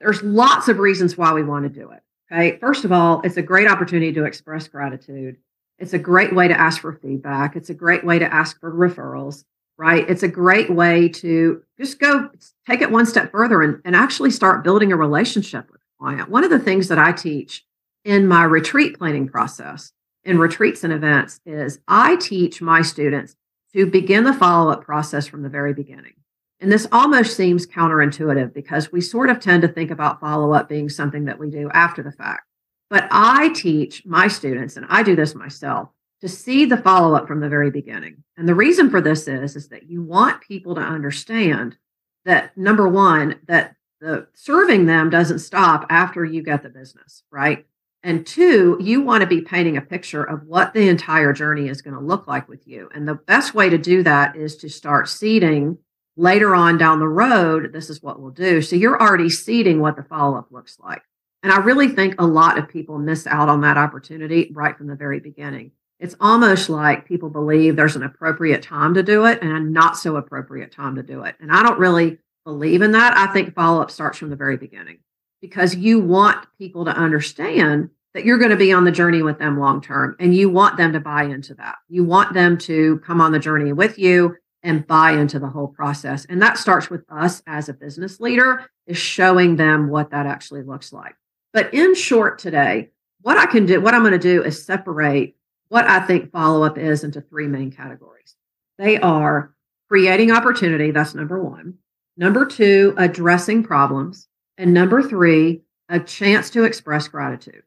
there's 0.00 0.22
lots 0.22 0.68
of 0.68 0.78
reasons 0.78 1.18
why 1.18 1.32
we 1.32 1.42
want 1.42 1.64
to 1.64 1.80
do 1.80 1.90
it. 1.90 2.02
Okay. 2.30 2.58
First 2.60 2.84
of 2.84 2.92
all, 2.92 3.20
it's 3.22 3.36
a 3.36 3.42
great 3.42 3.66
opportunity 3.66 4.12
to 4.12 4.26
express 4.26 4.68
gratitude. 4.68 5.38
It's 5.80 5.92
a 5.92 5.98
great 5.98 6.32
way 6.32 6.46
to 6.46 6.58
ask 6.58 6.80
for 6.80 6.92
feedback. 6.92 7.56
It's 7.56 7.70
a 7.70 7.74
great 7.74 8.04
way 8.04 8.20
to 8.20 8.32
ask 8.32 8.60
for 8.60 8.72
referrals 8.72 9.42
right? 9.80 10.08
It's 10.10 10.22
a 10.22 10.28
great 10.28 10.68
way 10.68 11.08
to 11.08 11.62
just 11.80 11.98
go 11.98 12.28
take 12.68 12.82
it 12.82 12.90
one 12.90 13.06
step 13.06 13.32
further 13.32 13.62
and, 13.62 13.80
and 13.86 13.96
actually 13.96 14.30
start 14.30 14.62
building 14.62 14.92
a 14.92 14.96
relationship 14.96 15.70
with 15.72 15.80
the 15.80 15.86
client. 15.98 16.28
One 16.28 16.44
of 16.44 16.50
the 16.50 16.58
things 16.58 16.88
that 16.88 16.98
I 16.98 17.12
teach 17.12 17.64
in 18.04 18.28
my 18.28 18.44
retreat 18.44 18.98
planning 18.98 19.26
process 19.26 19.92
in 20.22 20.38
retreats 20.38 20.84
and 20.84 20.92
events 20.92 21.40
is 21.46 21.78
I 21.88 22.16
teach 22.16 22.60
my 22.60 22.82
students 22.82 23.36
to 23.72 23.86
begin 23.86 24.24
the 24.24 24.34
follow 24.34 24.70
up 24.70 24.84
process 24.84 25.26
from 25.26 25.42
the 25.42 25.48
very 25.48 25.72
beginning. 25.72 26.12
And 26.60 26.70
this 26.70 26.86
almost 26.92 27.34
seems 27.34 27.66
counterintuitive 27.66 28.52
because 28.52 28.92
we 28.92 29.00
sort 29.00 29.30
of 29.30 29.40
tend 29.40 29.62
to 29.62 29.68
think 29.68 29.90
about 29.90 30.20
follow 30.20 30.52
up 30.52 30.68
being 30.68 30.90
something 30.90 31.24
that 31.24 31.38
we 31.38 31.48
do 31.48 31.70
after 31.72 32.02
the 32.02 32.12
fact. 32.12 32.42
But 32.90 33.08
I 33.10 33.48
teach 33.54 34.04
my 34.04 34.28
students, 34.28 34.76
and 34.76 34.84
I 34.90 35.02
do 35.02 35.16
this 35.16 35.34
myself, 35.34 35.88
to 36.20 36.28
see 36.28 36.64
the 36.64 36.76
follow 36.76 37.14
up 37.14 37.26
from 37.26 37.40
the 37.40 37.48
very 37.48 37.70
beginning. 37.70 38.22
And 38.36 38.48
the 38.48 38.54
reason 38.54 38.90
for 38.90 39.00
this 39.00 39.26
is, 39.26 39.56
is 39.56 39.68
that 39.68 39.88
you 39.88 40.02
want 40.02 40.42
people 40.42 40.74
to 40.74 40.80
understand 40.80 41.76
that 42.24 42.56
number 42.56 42.88
one, 42.88 43.40
that 43.46 43.76
the 44.00 44.26
serving 44.34 44.86
them 44.86 45.10
doesn't 45.10 45.38
stop 45.40 45.86
after 45.90 46.24
you 46.24 46.42
get 46.42 46.62
the 46.62 46.68
business, 46.68 47.22
right? 47.30 47.66
And 48.02 48.26
two, 48.26 48.78
you 48.80 49.02
want 49.02 49.20
to 49.22 49.26
be 49.26 49.42
painting 49.42 49.76
a 49.76 49.82
picture 49.82 50.24
of 50.24 50.46
what 50.46 50.72
the 50.72 50.88
entire 50.88 51.32
journey 51.32 51.68
is 51.68 51.82
going 51.82 51.94
to 51.94 52.00
look 52.00 52.26
like 52.26 52.48
with 52.48 52.66
you. 52.66 52.88
And 52.94 53.06
the 53.06 53.14
best 53.14 53.54
way 53.54 53.68
to 53.68 53.76
do 53.76 54.02
that 54.02 54.36
is 54.36 54.56
to 54.58 54.70
start 54.70 55.08
seeding 55.08 55.76
later 56.16 56.54
on 56.54 56.78
down 56.78 56.98
the 56.98 57.08
road. 57.08 57.72
This 57.72 57.90
is 57.90 58.02
what 58.02 58.20
we'll 58.20 58.30
do. 58.30 58.62
So 58.62 58.76
you're 58.76 59.00
already 59.00 59.28
seeding 59.28 59.80
what 59.80 59.96
the 59.96 60.02
follow 60.02 60.38
up 60.38 60.50
looks 60.50 60.78
like. 60.80 61.02
And 61.42 61.52
I 61.52 61.58
really 61.58 61.88
think 61.88 62.14
a 62.18 62.26
lot 62.26 62.58
of 62.58 62.68
people 62.68 62.98
miss 62.98 63.26
out 63.26 63.48
on 63.48 63.62
that 63.62 63.78
opportunity 63.78 64.50
right 64.54 64.76
from 64.76 64.86
the 64.86 64.96
very 64.96 65.20
beginning. 65.20 65.72
It's 66.00 66.16
almost 66.18 66.70
like 66.70 67.06
people 67.06 67.28
believe 67.28 67.76
there's 67.76 67.94
an 67.94 68.02
appropriate 68.02 68.62
time 68.62 68.94
to 68.94 69.02
do 69.02 69.26
it 69.26 69.40
and 69.42 69.52
a 69.52 69.60
not 69.60 69.98
so 69.98 70.16
appropriate 70.16 70.72
time 70.72 70.96
to 70.96 71.02
do 71.02 71.22
it. 71.24 71.36
And 71.40 71.52
I 71.52 71.62
don't 71.62 71.78
really 71.78 72.18
believe 72.44 72.80
in 72.80 72.92
that. 72.92 73.16
I 73.16 73.32
think 73.32 73.54
follow 73.54 73.82
up 73.82 73.90
starts 73.90 74.16
from 74.16 74.30
the 74.30 74.36
very 74.36 74.56
beginning 74.56 75.00
because 75.42 75.76
you 75.76 76.00
want 76.00 76.46
people 76.58 76.86
to 76.86 76.90
understand 76.90 77.90
that 78.14 78.24
you're 78.24 78.38
going 78.38 78.50
to 78.50 78.56
be 78.56 78.72
on 78.72 78.84
the 78.84 78.90
journey 78.90 79.22
with 79.22 79.38
them 79.38 79.60
long 79.60 79.82
term 79.82 80.16
and 80.18 80.34
you 80.34 80.48
want 80.48 80.78
them 80.78 80.94
to 80.94 81.00
buy 81.00 81.24
into 81.24 81.54
that. 81.54 81.76
You 81.88 82.04
want 82.04 82.32
them 82.32 82.56
to 82.58 82.98
come 83.00 83.20
on 83.20 83.32
the 83.32 83.38
journey 83.38 83.72
with 83.74 83.98
you 83.98 84.36
and 84.62 84.86
buy 84.86 85.12
into 85.12 85.38
the 85.38 85.48
whole 85.48 85.68
process. 85.68 86.24
And 86.24 86.40
that 86.42 86.58
starts 86.58 86.90
with 86.90 87.04
us 87.10 87.42
as 87.46 87.68
a 87.68 87.74
business 87.74 88.20
leader 88.20 88.68
is 88.86 88.98
showing 88.98 89.56
them 89.56 89.88
what 89.88 90.10
that 90.10 90.26
actually 90.26 90.62
looks 90.62 90.92
like. 90.92 91.14
But 91.52 91.72
in 91.74 91.94
short 91.94 92.38
today, 92.38 92.90
what 93.22 93.38
I 93.38 93.46
can 93.46 93.66
do, 93.66 93.80
what 93.80 93.94
I'm 93.94 94.02
going 94.02 94.12
to 94.12 94.18
do 94.18 94.42
is 94.42 94.64
separate 94.64 95.36
what 95.70 95.86
I 95.86 96.00
think 96.00 96.32
follow 96.32 96.64
up 96.64 96.76
is 96.76 97.04
into 97.04 97.20
three 97.20 97.46
main 97.46 97.70
categories. 97.70 98.34
They 98.76 98.98
are 98.98 99.54
creating 99.88 100.32
opportunity, 100.32 100.90
that's 100.90 101.14
number 101.14 101.42
1. 101.42 101.74
Number 102.16 102.44
2, 102.44 102.94
addressing 102.98 103.62
problems, 103.62 104.28
and 104.58 104.74
number 104.74 105.00
3, 105.00 105.62
a 105.88 106.00
chance 106.00 106.50
to 106.50 106.64
express 106.64 107.06
gratitude. 107.08 107.62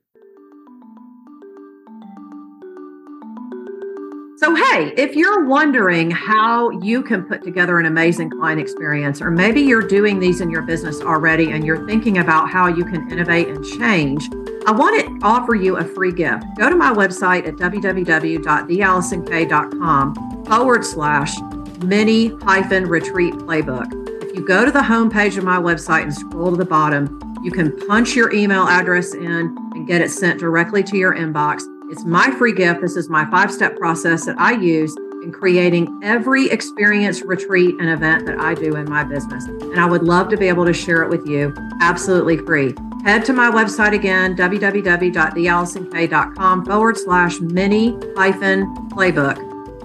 So, 4.37 4.53
hey, 4.53 4.93
if 4.97 5.15
you're 5.15 5.45
wondering 5.45 6.11
how 6.11 6.71
you 6.81 7.03
can 7.03 7.23
put 7.23 7.41
together 7.41 7.79
an 7.79 7.85
amazing 7.85 8.29
client 8.31 8.59
experience, 8.59 9.21
or 9.21 9.31
maybe 9.31 9.61
you're 9.61 9.87
doing 9.87 10.19
these 10.19 10.41
in 10.41 10.49
your 10.49 10.63
business 10.63 10.99
already 10.99 11.51
and 11.51 11.65
you're 11.65 11.87
thinking 11.87 12.17
about 12.17 12.49
how 12.49 12.67
you 12.67 12.83
can 12.83 13.09
innovate 13.09 13.47
and 13.47 13.63
change, 13.79 14.29
I 14.65 14.71
want 14.71 14.97
to 14.99 15.19
offer 15.27 15.55
you 15.55 15.75
a 15.75 15.83
free 15.83 16.13
gift. 16.13 16.45
Go 16.57 16.69
to 16.69 16.75
my 16.75 16.93
website 16.93 17.45
at 17.45 17.55
www.theallisonk.com 17.55 20.45
forward 20.45 20.85
slash 20.85 21.35
mini 21.83 22.29
hyphen 22.43 22.87
retreat 22.87 23.33
playbook. 23.33 23.91
If 24.23 24.33
you 24.33 24.47
go 24.47 24.63
to 24.63 24.71
the 24.71 24.79
homepage 24.79 25.37
of 25.37 25.43
my 25.43 25.57
website 25.57 26.03
and 26.03 26.13
scroll 26.13 26.51
to 26.51 26.57
the 26.57 26.63
bottom, 26.63 27.19
you 27.43 27.51
can 27.51 27.77
punch 27.87 28.15
your 28.15 28.33
email 28.33 28.65
address 28.67 29.13
in 29.13 29.53
and 29.73 29.85
get 29.85 29.99
it 29.99 30.09
sent 30.09 30.39
directly 30.39 30.81
to 30.83 30.97
your 30.97 31.13
inbox. 31.13 31.63
It's 31.91 32.05
my 32.05 32.31
free 32.31 32.53
gift. 32.53 32.79
This 32.79 32.95
is 32.95 33.09
my 33.09 33.29
five 33.29 33.51
step 33.51 33.77
process 33.77 34.23
that 34.25 34.39
I 34.39 34.53
use 34.53 34.95
in 35.23 35.33
creating 35.33 35.99
every 36.03 36.49
experience, 36.49 37.21
retreat, 37.21 37.75
and 37.79 37.89
event 37.89 38.25
that 38.27 38.39
I 38.39 38.53
do 38.53 38.77
in 38.77 38.89
my 38.89 39.03
business. 39.03 39.43
And 39.45 39.77
I 39.79 39.85
would 39.85 40.03
love 40.03 40.29
to 40.29 40.37
be 40.37 40.47
able 40.47 40.63
to 40.65 40.73
share 40.73 41.03
it 41.03 41.09
with 41.09 41.27
you 41.27 41.53
absolutely 41.81 42.37
free. 42.37 42.73
Head 43.03 43.25
to 43.25 43.33
my 43.33 43.51
website 43.51 43.93
again, 43.93 44.37
www.theallisonk.com 44.37 46.65
forward 46.65 46.97
slash 46.97 47.41
mini 47.41 47.97
hyphen 48.15 48.73
playbook, 48.89 49.37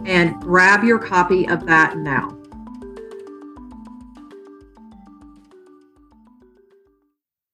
and 0.06 0.40
grab 0.40 0.84
your 0.84 1.00
copy 1.00 1.48
of 1.48 1.66
that 1.66 1.98
now. 1.98 2.38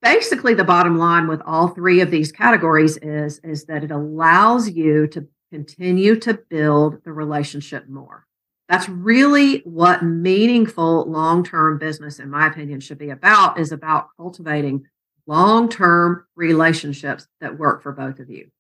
basically 0.05 0.55
the 0.55 0.63
bottom 0.63 0.99
line 0.99 1.27
with 1.27 1.41
all 1.47 1.69
three 1.69 2.01
of 2.01 2.11
these 2.11 2.31
categories 2.31 2.99
is 2.99 3.39
is 3.39 3.65
that 3.65 3.83
it 3.83 3.91
allows 3.91 4.69
you 4.69 5.07
to 5.07 5.27
continue 5.51 6.15
to 6.15 6.35
build 6.51 7.03
the 7.05 7.13
relationship 7.13 7.89
more 7.89 8.27
that's 8.69 8.89
really 8.89 9.59
what 9.61 10.03
meaningful 10.03 11.11
long-term 11.11 11.79
business 11.79 12.19
in 12.19 12.31
my 12.31 12.47
opinion 12.47 12.81
should 12.81 12.99
be 12.99 13.11
about 13.11 13.59
is 13.59 13.73
about 13.73 14.09
cultivating 14.19 14.85
long-term 15.27 16.27
relationships 16.37 17.27
that 17.41 17.59
work 17.59 17.83
for 17.83 17.93
both 17.93 18.19
of 18.19 18.31
you 18.31 18.51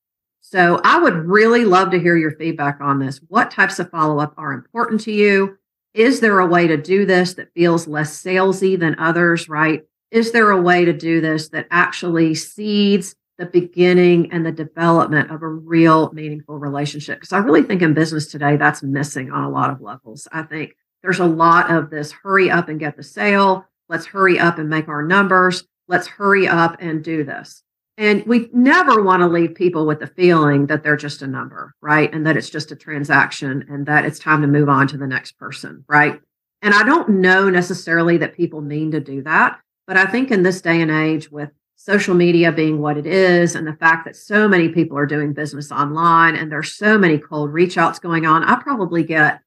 so 0.40 0.80
i 0.84 0.98
would 0.98 1.14
really 1.14 1.64
love 1.64 1.90
to 1.90 2.00
hear 2.00 2.16
your 2.16 2.32
feedback 2.32 2.78
on 2.80 2.98
this 2.98 3.20
what 3.28 3.50
types 3.50 3.78
of 3.78 3.90
follow-up 3.90 4.34
are 4.36 4.52
important 4.52 5.00
to 5.00 5.12
you 5.12 5.56
is 5.92 6.20
there 6.20 6.40
a 6.40 6.46
way 6.46 6.66
to 6.66 6.76
do 6.76 7.06
this 7.06 7.34
that 7.34 7.52
feels 7.54 7.86
less 7.86 8.22
salesy 8.22 8.78
than 8.78 8.98
others 8.98 9.48
right 9.48 9.84
is 10.10 10.30
there 10.30 10.50
a 10.50 10.60
way 10.60 10.84
to 10.84 10.92
do 10.92 11.20
this 11.20 11.48
that 11.48 11.66
actually 11.72 12.36
seeds 12.36 13.16
the 13.36 13.46
beginning 13.46 14.30
and 14.32 14.46
the 14.46 14.52
development 14.52 15.30
of 15.30 15.42
a 15.42 15.48
real 15.48 16.12
meaningful 16.12 16.56
relationship? 16.56 17.18
Because 17.18 17.32
I 17.32 17.38
really 17.38 17.62
think 17.62 17.82
in 17.82 17.94
business 17.94 18.28
today, 18.28 18.56
that's 18.56 18.82
missing 18.82 19.32
on 19.32 19.42
a 19.44 19.50
lot 19.50 19.70
of 19.70 19.80
levels. 19.80 20.28
I 20.30 20.42
think 20.42 20.76
there's 21.02 21.18
a 21.18 21.26
lot 21.26 21.70
of 21.70 21.90
this 21.90 22.12
hurry 22.12 22.50
up 22.50 22.68
and 22.68 22.78
get 22.78 22.96
the 22.96 23.02
sale. 23.02 23.66
Let's 23.88 24.06
hurry 24.06 24.38
up 24.38 24.58
and 24.58 24.70
make 24.70 24.88
our 24.88 25.02
numbers. 25.02 25.64
Let's 25.88 26.06
hurry 26.06 26.48
up 26.48 26.76
and 26.80 27.04
do 27.04 27.24
this. 27.24 27.62
And 27.96 28.26
we 28.26 28.48
never 28.52 29.02
want 29.02 29.20
to 29.20 29.28
leave 29.28 29.54
people 29.54 29.86
with 29.86 30.00
the 30.00 30.08
feeling 30.08 30.66
that 30.66 30.82
they're 30.82 30.96
just 30.96 31.22
a 31.22 31.26
number, 31.26 31.74
right? 31.80 32.12
And 32.12 32.26
that 32.26 32.36
it's 32.36 32.50
just 32.50 32.72
a 32.72 32.76
transaction 32.76 33.64
and 33.68 33.86
that 33.86 34.04
it's 34.04 34.18
time 34.18 34.40
to 34.40 34.48
move 34.48 34.68
on 34.68 34.88
to 34.88 34.96
the 34.96 35.06
next 35.06 35.38
person, 35.38 35.84
right? 35.88 36.20
And 36.60 36.74
I 36.74 36.82
don't 36.82 37.08
know 37.08 37.48
necessarily 37.48 38.16
that 38.18 38.34
people 38.34 38.62
mean 38.62 38.90
to 38.92 39.00
do 39.00 39.22
that. 39.22 39.60
But 39.86 39.96
I 39.96 40.06
think 40.06 40.30
in 40.30 40.42
this 40.42 40.60
day 40.60 40.80
and 40.80 40.90
age, 40.90 41.30
with 41.30 41.50
social 41.76 42.14
media 42.14 42.50
being 42.50 42.80
what 42.80 42.96
it 42.96 43.06
is, 43.06 43.54
and 43.54 43.66
the 43.66 43.76
fact 43.76 44.06
that 44.06 44.16
so 44.16 44.48
many 44.48 44.70
people 44.70 44.98
are 44.98 45.06
doing 45.06 45.32
business 45.32 45.70
online 45.70 46.34
and 46.34 46.50
there's 46.50 46.72
so 46.72 46.98
many 46.98 47.18
cold 47.18 47.52
reach 47.52 47.76
outs 47.76 47.98
going 47.98 48.26
on, 48.26 48.42
I 48.42 48.56
probably 48.56 49.04
get, 49.04 49.40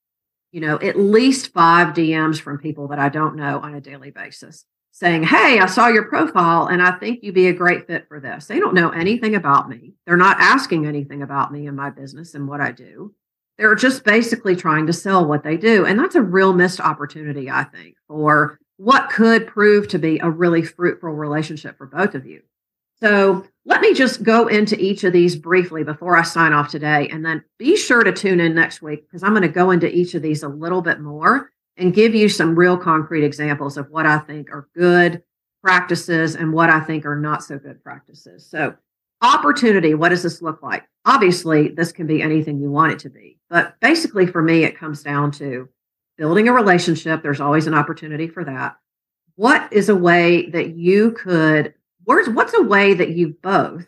you 0.52 0.62
know, 0.62 0.80
at 0.80 0.98
least 0.98 1.52
five 1.52 1.96
DMs 1.96 2.40
from 2.40 2.60
people 2.60 2.88
that 2.90 3.00
I 3.00 3.10
don't 3.10 3.36
know 3.36 3.60
on 3.60 3.74
a 3.74 3.82
daily 3.82 4.12
basis 4.12 4.64
saying, 4.98 5.22
Hey, 5.22 5.60
I 5.60 5.68
saw 5.68 5.90
your 5.90 6.06
profile 6.06 6.68
and 6.68 6.82
I 6.82 6.92
think 6.94 7.20
you'd 7.22 7.36
be 7.36 7.48
a 7.48 7.54
great 7.54 7.86
fit 7.86 8.08
for 8.08 8.20
this. 8.20 8.48
They 8.48 8.60
don't 8.60 8.74
know 8.74 8.90
anything 8.90 9.36
about 9.36 9.70
me. 9.70 9.94
They're 10.08 10.18
not 10.18 10.40
asking 10.40 10.88
anything 10.88 11.22
about 11.22 11.52
me 11.52 11.68
and 11.68 11.78
my 11.78 11.92
business 11.92 12.34
and 12.34 12.48
what 12.48 12.62
I 12.62 12.72
do. 12.72 13.14
They're 13.60 13.76
just 13.76 14.04
basically 14.04 14.56
trying 14.56 14.88
to 14.88 14.94
sell 14.94 15.24
what 15.24 15.44
they 15.44 15.56
do. 15.56 15.86
And 15.86 16.00
that's 16.00 16.16
a 16.16 16.22
real 16.24 16.52
missed 16.52 16.80
opportunity, 16.80 17.48
I 17.48 17.66
think, 17.66 17.96
for 18.08 18.60
what 18.78 19.12
could 19.12 19.46
prove 19.46 19.88
to 19.90 20.00
be 20.00 20.18
a 20.18 20.32
really 20.32 20.64
fruitful 20.64 21.12
relationship 21.12 21.78
for 21.78 21.86
both 21.86 22.16
of 22.16 22.26
you. 22.26 22.42
So 23.00 23.46
let 23.66 23.82
me 23.82 23.94
just 23.94 24.24
go 24.24 24.48
into 24.48 24.80
each 24.80 25.04
of 25.04 25.14
these 25.14 25.36
briefly 25.36 25.84
before 25.84 26.18
I 26.18 26.24
sign 26.24 26.54
off 26.54 26.70
today. 26.70 27.08
And 27.12 27.24
then 27.24 27.44
be 27.60 27.78
sure 27.78 28.04
to 28.04 28.12
tune 28.12 28.40
in 28.40 28.56
next 28.56 28.82
week 28.82 29.08
because 29.08 29.22
I'm 29.22 29.34
going 29.34 29.44
to 29.44 29.48
go 29.48 29.70
into 29.70 29.96
each 29.96 30.16
of 30.16 30.24
these 30.24 30.42
a 30.42 30.50
little 30.50 30.82
bit 30.82 31.00
more 31.00 31.52
and 31.78 31.94
give 31.94 32.14
you 32.16 32.28
some 32.28 32.58
real 32.58 32.78
concrete 32.78 33.24
examples 33.24 33.78
of 33.78 33.90
what 33.90 34.06
I 34.06 34.20
think 34.20 34.50
are 34.52 34.68
good 34.76 35.24
practices 35.64 36.36
and 36.36 36.54
what 36.54 36.70
I 36.70 36.80
think 36.80 37.06
are 37.06 37.20
not 37.20 37.44
so 37.44 37.58
good 37.58 37.84
practices. 37.84 38.50
So, 38.50 38.76
opportunity, 39.22 39.94
what 39.94 40.10
does 40.10 40.24
this 40.24 40.42
look 40.42 40.62
like? 40.62 40.84
Obviously, 41.06 41.70
this 41.70 41.92
can 41.92 42.08
be 42.08 42.22
anything 42.22 42.60
you 42.60 42.70
want 42.70 42.94
it 42.94 43.00
to 43.00 43.10
be. 43.10 43.40
But 43.50 43.80
basically, 43.80 44.26
for 44.28 44.42
me, 44.42 44.64
it 44.64 44.78
comes 44.78 45.04
down 45.04 45.32
to 45.34 45.70
building 46.18 46.48
a 46.48 46.54
relationship, 46.54 47.22
there's 47.22 47.42
always 47.42 47.68
an 47.68 47.74
opportunity 47.74 48.28
for 48.28 48.44
that. 48.44 48.76
What 49.36 49.72
is 49.72 49.90
a 49.90 49.96
way 49.96 50.50
that 50.50 50.76
you 50.76 51.12
could, 51.12 51.74
where's, 52.06 52.28
what's 52.28 52.56
a 52.56 52.64
way 52.64 52.96
that 52.96 53.10
you 53.12 53.36
both 53.42 53.86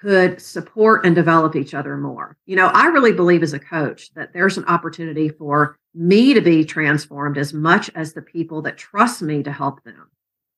could 0.00 0.40
support 0.40 1.06
and 1.06 1.14
develop 1.14 1.56
each 1.56 1.72
other 1.72 1.96
more? 1.96 2.36
You 2.44 2.56
know, 2.56 2.66
I 2.66 2.86
really 2.86 3.12
believe 3.12 3.42
as 3.42 3.54
a 3.54 3.58
coach 3.58 4.12
that 4.14 4.32
there's 4.34 4.58
an 4.58 4.66
opportunity 4.66 5.30
for 5.30 5.78
me 5.94 6.34
to 6.34 6.40
be 6.40 6.64
transformed 6.64 7.38
as 7.38 7.52
much 7.52 7.90
as 7.94 8.12
the 8.12 8.22
people 8.22 8.62
that 8.62 8.78
trust 8.78 9.22
me 9.22 9.42
to 9.42 9.52
help 9.52 9.82
them. 9.84 10.08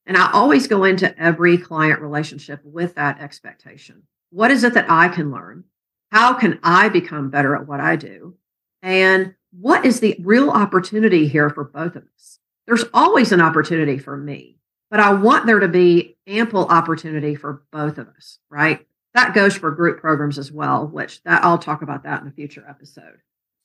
And 0.06 0.16
I 0.16 0.30
always 0.32 0.66
go 0.66 0.84
into 0.84 1.18
every 1.18 1.56
client 1.58 2.00
relationship 2.00 2.60
with 2.64 2.94
that 2.94 3.20
expectation. 3.20 4.02
What 4.30 4.50
is 4.50 4.64
it 4.64 4.74
that 4.74 4.90
I 4.90 5.08
can 5.08 5.30
learn? 5.30 5.64
How 6.10 6.34
can 6.34 6.60
I 6.62 6.88
become 6.88 7.30
better 7.30 7.56
at 7.56 7.66
what 7.66 7.80
I 7.80 7.96
do? 7.96 8.36
And 8.82 9.34
what 9.58 9.84
is 9.84 10.00
the 10.00 10.16
real 10.20 10.50
opportunity 10.50 11.26
here 11.26 11.48
for 11.50 11.64
both 11.64 11.96
of 11.96 12.04
us? 12.14 12.38
There's 12.66 12.84
always 12.92 13.32
an 13.32 13.40
opportunity 13.40 13.98
for 13.98 14.16
me, 14.16 14.58
but 14.90 15.00
I 15.00 15.12
want 15.12 15.46
there 15.46 15.60
to 15.60 15.68
be 15.68 16.16
ample 16.26 16.66
opportunity 16.66 17.34
for 17.34 17.62
both 17.72 17.98
of 17.98 18.08
us, 18.08 18.38
right? 18.50 18.86
That 19.14 19.34
goes 19.34 19.56
for 19.56 19.70
group 19.70 20.00
programs 20.00 20.38
as 20.38 20.50
well, 20.50 20.86
which 20.86 21.22
that 21.22 21.44
I'll 21.44 21.58
talk 21.58 21.82
about 21.82 22.02
that 22.02 22.22
in 22.22 22.28
a 22.28 22.32
future 22.32 22.64
episode. 22.68 23.18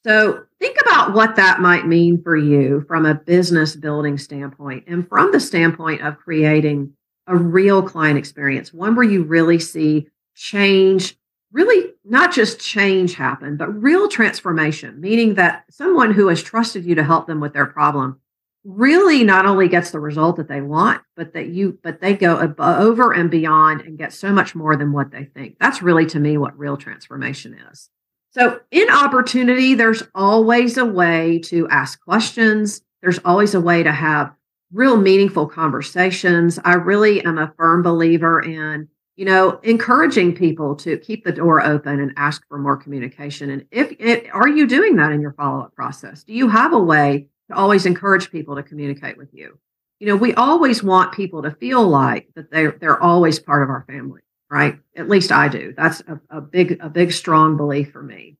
So 0.06 0.46
think 0.60 0.77
about 0.82 1.13
what 1.13 1.36
that 1.36 1.60
might 1.60 1.86
mean 1.86 2.22
for 2.24 2.38
you 2.38 2.86
from 2.88 3.06
a 3.06 3.15
business 3.15 3.75
building 3.75 4.18
standpoint 4.18 4.86
and 4.88 5.08
from 5.08 5.32
the 5.32 5.39
standpoint 5.39 6.01
of 6.01 6.18
creating 6.18 6.94
a 7.27 7.36
real 7.36 7.84
client 7.84 8.18
experience, 8.18 8.74
one 8.74 8.96
where 8.96 9.06
you 9.06 9.24
really 9.24 9.60
see 9.60 10.08
change, 10.36 11.18
really 11.51 11.94
not 12.06 12.34
just 12.34 12.60
change 12.60 13.13
happen, 13.13 13.58
but 13.58 13.68
real 13.68 14.08
transformation, 14.08 15.00
meaning 15.01 15.36
that 15.36 15.65
someone 15.70 16.13
who 16.13 16.29
has 16.29 16.41
trusted 16.41 16.86
you 16.86 16.96
to 16.96 17.03
help 17.03 17.27
them 17.27 17.39
with 17.39 17.53
their 17.53 17.65
problem 17.65 18.20
really 18.63 19.24
not 19.24 19.46
only 19.46 19.68
gets 19.68 19.91
the 19.91 20.00
result 20.00 20.38
that 20.38 20.48
they 20.48 20.62
want, 20.62 21.01
but 21.15 21.34
that 21.34 21.50
you, 21.50 21.77
but 21.84 22.01
they 22.01 22.13
go 22.13 22.53
over 22.58 23.12
and 23.13 23.29
beyond 23.29 23.82
and 23.82 23.98
get 23.98 24.13
so 24.13 24.32
much 24.32 24.56
more 24.56 24.75
than 24.75 24.91
what 24.91 25.12
they 25.12 25.25
think. 25.25 25.58
That's 25.60 25.82
really 25.82 26.06
to 26.08 26.20
me 26.20 26.38
what 26.38 26.58
real 26.58 26.77
transformation 26.77 27.58
is. 27.72 27.89
So, 28.31 28.59
in 28.69 28.89
opportunity, 28.91 29.74
there's 29.74 30.03
always 30.13 30.77
a 30.77 30.86
way 30.86 31.39
to 31.45 31.67
ask 31.69 32.00
questions. 32.00 32.81
There's 33.01 33.19
always 33.25 33.55
a 33.55 33.62
way 33.62 33.81
to 33.81 33.91
have 33.91 34.31
real 34.71 34.98
meaningful 34.98 35.48
conversations. 35.48 36.59
I 36.63 36.74
really 36.75 37.24
am 37.25 37.39
a 37.39 37.51
firm 37.57 37.81
believer 37.81 38.39
in, 38.39 38.88
you 39.15 39.25
know, 39.25 39.59
encouraging 39.63 40.36
people 40.36 40.75
to 40.75 40.98
keep 40.98 41.24
the 41.24 41.31
door 41.31 41.65
open 41.65 42.00
and 42.00 42.13
ask 42.17 42.48
for 42.48 42.59
more 42.59 42.77
communication. 42.77 43.50
And 43.50 43.65
if 43.71 43.91
it, 44.00 44.29
are 44.31 44.48
you 44.48 44.67
doing 44.67 44.95
that 44.98 45.12
in 45.12 45.21
your 45.21 45.33
follow 45.33 45.62
up 45.62 45.74
process? 45.74 46.24
Do 46.24 46.33
you 46.33 46.50
have 46.50 46.74
a 46.74 46.79
way 46.79 47.27
to 47.50 47.55
always 47.55 47.88
encourage 47.88 48.31
people 48.31 48.55
to 48.55 48.63
communicate 48.63 49.17
with 49.17 49.33
you? 49.33 49.57
You 50.00 50.07
know, 50.07 50.15
we 50.15 50.36
always 50.36 50.83
want 50.83 51.13
people 51.13 51.41
to 51.41 51.51
feel 51.51 51.88
like 51.88 52.27
that 52.36 52.51
they're 52.51 52.77
they're 52.79 53.01
always 53.01 53.39
part 53.39 53.63
of 53.63 53.69
our 53.69 53.86
family 53.88 54.21
right? 54.50 54.79
At 54.96 55.10
least 55.10 55.32
I 55.32 55.48
do. 55.48 55.74
That's 55.75 56.01
a, 56.01 56.20
a 56.29 56.41
big, 56.41 56.79
a 56.82 56.89
big, 56.89 57.12
strong 57.12 57.58
belief 57.58 57.91
for 57.91 58.01
me. 58.01 58.38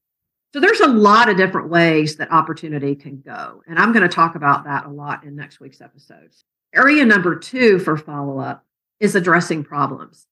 So 0.54 0.60
there's 0.60 0.80
a 0.80 0.88
lot 0.88 1.30
of 1.30 1.38
different 1.38 1.70
ways 1.70 2.16
that 2.16 2.32
opportunity 2.32 2.96
can 2.96 3.22
go. 3.22 3.62
And 3.68 3.78
I'm 3.78 3.94
going 3.94 4.08
to 4.08 4.14
talk 4.14 4.36
about 4.36 4.64
that 4.64 4.86
a 4.86 4.90
lot 4.90 5.24
in 5.24 5.36
next 5.36 5.60
week's 5.60 5.82
episodes. 5.82 6.44
Area 6.74 7.06
number 7.06 7.36
two 7.36 7.78
for 7.80 7.98
follow 7.98 8.40
up 8.40 8.66
is 9.00 9.16
addressing 9.16 9.64
problems. 9.64 10.26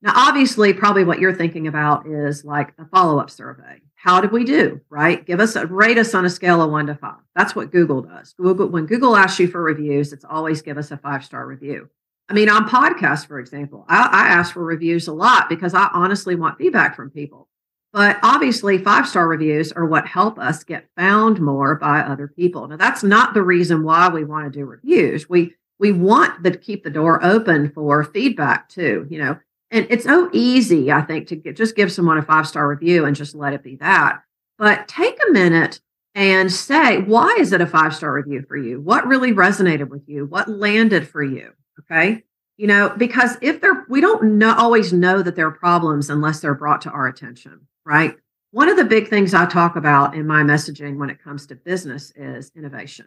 Now, 0.00 0.12
obviously, 0.14 0.72
probably 0.72 1.04
what 1.04 1.18
you're 1.18 1.34
thinking 1.34 1.66
about 1.66 2.06
is 2.06 2.44
like 2.44 2.72
a 2.78 2.86
follow 2.86 3.18
up 3.18 3.30
survey. 3.30 3.80
How 3.94 4.20
did 4.20 4.30
we 4.30 4.44
do? 4.44 4.80
Right? 4.88 5.24
Give 5.26 5.40
us 5.40 5.56
a 5.56 5.66
rate 5.66 5.98
us 5.98 6.14
on 6.14 6.24
a 6.24 6.30
scale 6.30 6.62
of 6.62 6.70
one 6.70 6.86
to 6.86 6.94
five. 6.94 7.18
That's 7.34 7.56
what 7.56 7.72
Google 7.72 8.02
does. 8.02 8.32
Google, 8.34 8.68
when 8.68 8.86
Google 8.86 9.16
asks 9.16 9.40
you 9.40 9.48
for 9.48 9.60
reviews, 9.60 10.12
it's 10.12 10.24
always 10.24 10.62
give 10.62 10.78
us 10.78 10.92
a 10.92 10.96
five 10.96 11.24
star 11.24 11.44
review. 11.46 11.90
I 12.28 12.34
mean, 12.34 12.48
on 12.48 12.68
podcasts, 12.68 13.26
for 13.26 13.38
example, 13.40 13.84
I, 13.88 14.08
I 14.12 14.28
ask 14.28 14.52
for 14.52 14.62
reviews 14.62 15.08
a 15.08 15.12
lot 15.12 15.48
because 15.48 15.72
I 15.72 15.88
honestly 15.94 16.34
want 16.34 16.58
feedback 16.58 16.94
from 16.94 17.10
people. 17.10 17.48
But 17.92 18.18
obviously, 18.22 18.76
five 18.78 19.08
star 19.08 19.26
reviews 19.26 19.72
are 19.72 19.86
what 19.86 20.06
help 20.06 20.38
us 20.38 20.62
get 20.62 20.88
found 20.96 21.40
more 21.40 21.74
by 21.76 22.00
other 22.00 22.28
people. 22.28 22.68
Now, 22.68 22.76
that's 22.76 23.02
not 23.02 23.32
the 23.32 23.42
reason 23.42 23.82
why 23.82 24.08
we 24.08 24.24
want 24.24 24.52
to 24.52 24.58
do 24.58 24.66
reviews. 24.66 25.28
We 25.28 25.54
we 25.78 25.92
want 25.92 26.44
to 26.44 26.50
keep 26.56 26.84
the 26.84 26.90
door 26.90 27.24
open 27.24 27.70
for 27.70 28.04
feedback 28.04 28.68
too. 28.68 29.06
You 29.08 29.18
know, 29.18 29.38
and 29.70 29.86
it's 29.88 30.04
so 30.04 30.28
easy, 30.32 30.92
I 30.92 31.00
think, 31.00 31.28
to 31.28 31.36
get, 31.36 31.56
just 31.56 31.76
give 31.76 31.90
someone 31.90 32.18
a 32.18 32.22
five 32.22 32.46
star 32.46 32.68
review 32.68 33.06
and 33.06 33.16
just 33.16 33.34
let 33.34 33.54
it 33.54 33.62
be 33.62 33.76
that. 33.76 34.20
But 34.58 34.86
take 34.86 35.18
a 35.26 35.32
minute 35.32 35.80
and 36.14 36.52
say, 36.52 37.00
why 37.00 37.36
is 37.38 37.52
it 37.52 37.60
a 37.60 37.66
five 37.66 37.94
star 37.94 38.12
review 38.12 38.44
for 38.46 38.56
you? 38.56 38.80
What 38.80 39.06
really 39.06 39.32
resonated 39.32 39.88
with 39.88 40.02
you? 40.06 40.26
What 40.26 40.48
landed 40.48 41.08
for 41.08 41.22
you? 41.22 41.52
Okay. 41.80 42.24
You 42.56 42.66
know, 42.66 42.92
because 42.96 43.36
if 43.40 43.60
they're, 43.60 43.84
we 43.88 44.00
don't 44.00 44.38
know, 44.38 44.54
always 44.54 44.92
know 44.92 45.22
that 45.22 45.36
there 45.36 45.46
are 45.46 45.52
problems 45.52 46.10
unless 46.10 46.40
they're 46.40 46.54
brought 46.54 46.80
to 46.82 46.90
our 46.90 47.06
attention, 47.06 47.60
right? 47.84 48.16
One 48.50 48.68
of 48.68 48.76
the 48.76 48.84
big 48.84 49.08
things 49.08 49.32
I 49.34 49.46
talk 49.46 49.76
about 49.76 50.14
in 50.14 50.26
my 50.26 50.42
messaging 50.42 50.96
when 50.96 51.10
it 51.10 51.22
comes 51.22 51.46
to 51.46 51.54
business 51.54 52.12
is 52.16 52.50
innovation. 52.56 53.06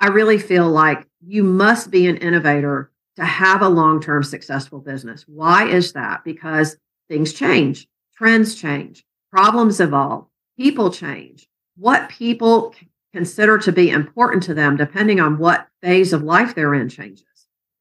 I 0.00 0.08
really 0.08 0.38
feel 0.38 0.68
like 0.68 1.06
you 1.26 1.42
must 1.42 1.90
be 1.90 2.06
an 2.06 2.16
innovator 2.16 2.90
to 3.16 3.24
have 3.24 3.62
a 3.62 3.68
long 3.68 4.00
term 4.00 4.22
successful 4.22 4.80
business. 4.80 5.24
Why 5.26 5.68
is 5.68 5.92
that? 5.92 6.22
Because 6.24 6.76
things 7.08 7.32
change, 7.32 7.88
trends 8.16 8.54
change, 8.54 9.04
problems 9.30 9.80
evolve, 9.80 10.26
people 10.56 10.90
change. 10.90 11.48
What 11.76 12.08
people 12.08 12.74
consider 13.12 13.58
to 13.58 13.72
be 13.72 13.90
important 13.90 14.42
to 14.44 14.54
them, 14.54 14.76
depending 14.76 15.20
on 15.20 15.38
what 15.38 15.68
phase 15.82 16.12
of 16.12 16.22
life 16.22 16.54
they're 16.54 16.74
in, 16.74 16.88
changes. 16.88 17.24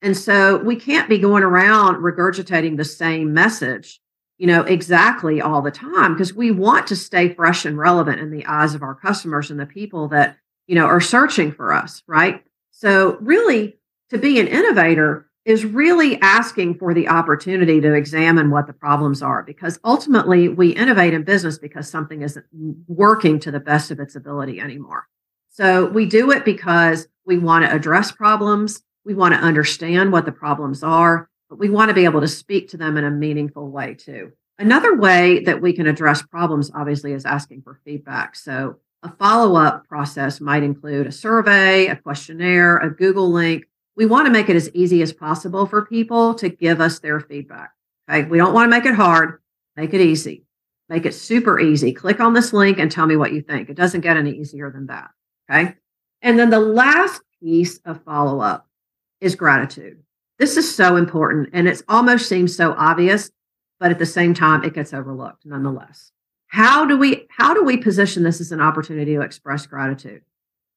And 0.01 0.15
so 0.15 0.57
we 0.57 0.75
can't 0.75 1.09
be 1.09 1.17
going 1.17 1.43
around 1.43 1.97
regurgitating 1.97 2.77
the 2.77 2.85
same 2.85 3.33
message, 3.33 3.99
you 4.37 4.47
know, 4.47 4.61
exactly 4.63 5.41
all 5.41 5.61
the 5.61 5.71
time 5.71 6.13
because 6.13 6.33
we 6.33 6.51
want 6.51 6.87
to 6.87 6.95
stay 6.95 7.33
fresh 7.33 7.65
and 7.65 7.77
relevant 7.77 8.19
in 8.19 8.31
the 8.31 8.45
eyes 8.45 8.75
of 8.75 8.83
our 8.83 8.95
customers 8.95 9.49
and 9.49 9.59
the 9.59 9.65
people 9.65 10.07
that, 10.09 10.37
you 10.67 10.75
know, 10.75 10.85
are 10.85 11.01
searching 11.01 11.51
for 11.51 11.73
us, 11.73 12.03
right? 12.07 12.43
So 12.71 13.17
really 13.21 13.77
to 14.09 14.17
be 14.17 14.39
an 14.39 14.47
innovator 14.47 15.27
is 15.45 15.63
really 15.63 16.19
asking 16.21 16.75
for 16.75 16.93
the 16.93 17.07
opportunity 17.07 17.79
to 17.79 17.93
examine 17.93 18.49
what 18.49 18.65
the 18.65 18.73
problems 18.73 19.21
are 19.21 19.43
because 19.43 19.79
ultimately 19.83 20.49
we 20.49 20.69
innovate 20.69 21.13
in 21.13 21.23
business 21.23 21.57
because 21.59 21.87
something 21.87 22.23
isn't 22.23 22.45
working 22.87 23.39
to 23.39 23.51
the 23.51 23.59
best 23.59 23.91
of 23.91 23.99
its 23.99 24.15
ability 24.15 24.59
anymore. 24.59 25.07
So 25.47 25.85
we 25.85 26.07
do 26.07 26.31
it 26.31 26.43
because 26.43 27.07
we 27.25 27.37
want 27.37 27.63
to 27.63 27.73
address 27.73 28.11
problems 28.11 28.81
we 29.05 29.13
want 29.13 29.33
to 29.33 29.39
understand 29.39 30.11
what 30.11 30.25
the 30.25 30.31
problems 30.31 30.83
are, 30.83 31.29
but 31.49 31.59
we 31.59 31.69
want 31.69 31.89
to 31.89 31.95
be 31.95 32.05
able 32.05 32.21
to 32.21 32.27
speak 32.27 32.69
to 32.69 32.77
them 32.77 32.97
in 32.97 33.05
a 33.05 33.11
meaningful 33.11 33.69
way 33.69 33.93
too. 33.93 34.31
Another 34.57 34.95
way 34.95 35.41
that 35.41 35.61
we 35.61 35.73
can 35.73 35.85
address 35.85 36.21
problems, 36.23 36.71
obviously, 36.73 37.13
is 37.13 37.25
asking 37.25 37.61
for 37.61 37.79
feedback. 37.85 38.35
So, 38.35 38.77
a 39.03 39.11
follow 39.17 39.55
up 39.55 39.87
process 39.87 40.41
might 40.41 40.63
include 40.63 41.05
a 41.05 41.11
survey, 41.11 41.87
a 41.87 41.95
questionnaire, 41.95 42.77
a 42.77 42.89
Google 42.89 43.31
link. 43.31 43.65
We 43.95 44.07
want 44.07 44.25
to 44.25 44.31
make 44.31 44.49
it 44.49 44.55
as 44.55 44.71
easy 44.73 45.03
as 45.03 45.13
possible 45.13 45.67
for 45.67 45.85
people 45.85 46.33
to 46.35 46.49
give 46.49 46.81
us 46.81 46.99
their 46.99 47.19
feedback. 47.19 47.71
Okay. 48.09 48.27
We 48.27 48.39
don't 48.39 48.53
want 48.53 48.65
to 48.65 48.75
make 48.75 48.85
it 48.85 48.95
hard, 48.95 49.41
make 49.75 49.93
it 49.93 50.01
easy, 50.01 50.45
make 50.89 51.05
it 51.05 51.13
super 51.13 51.59
easy. 51.59 51.93
Click 51.93 52.19
on 52.19 52.33
this 52.33 52.51
link 52.51 52.79
and 52.79 52.91
tell 52.91 53.05
me 53.05 53.15
what 53.15 53.31
you 53.31 53.41
think. 53.41 53.69
It 53.69 53.77
doesn't 53.77 54.01
get 54.01 54.17
any 54.17 54.31
easier 54.31 54.71
than 54.71 54.87
that. 54.87 55.11
Okay. 55.51 55.75
And 56.23 56.39
then 56.39 56.49
the 56.49 56.59
last 56.59 57.21
piece 57.39 57.77
of 57.85 58.03
follow 58.03 58.39
up 58.39 58.67
is 59.21 59.35
gratitude. 59.35 60.01
This 60.37 60.57
is 60.57 60.73
so 60.73 60.95
important 60.95 61.49
and 61.53 61.67
it 61.67 61.81
almost 61.87 62.27
seems 62.27 62.55
so 62.55 62.73
obvious, 62.77 63.31
but 63.79 63.91
at 63.91 63.99
the 63.99 64.05
same 64.05 64.33
time 64.33 64.63
it 64.63 64.73
gets 64.73 64.93
overlooked 64.93 65.45
nonetheless. 65.45 66.11
How 66.47 66.85
do 66.85 66.97
we 66.97 67.25
how 67.29 67.53
do 67.53 67.63
we 67.63 67.77
position 67.77 68.23
this 68.23 68.41
as 68.41 68.51
an 68.51 68.61
opportunity 68.61 69.15
to 69.15 69.21
express 69.21 69.65
gratitude? 69.65 70.21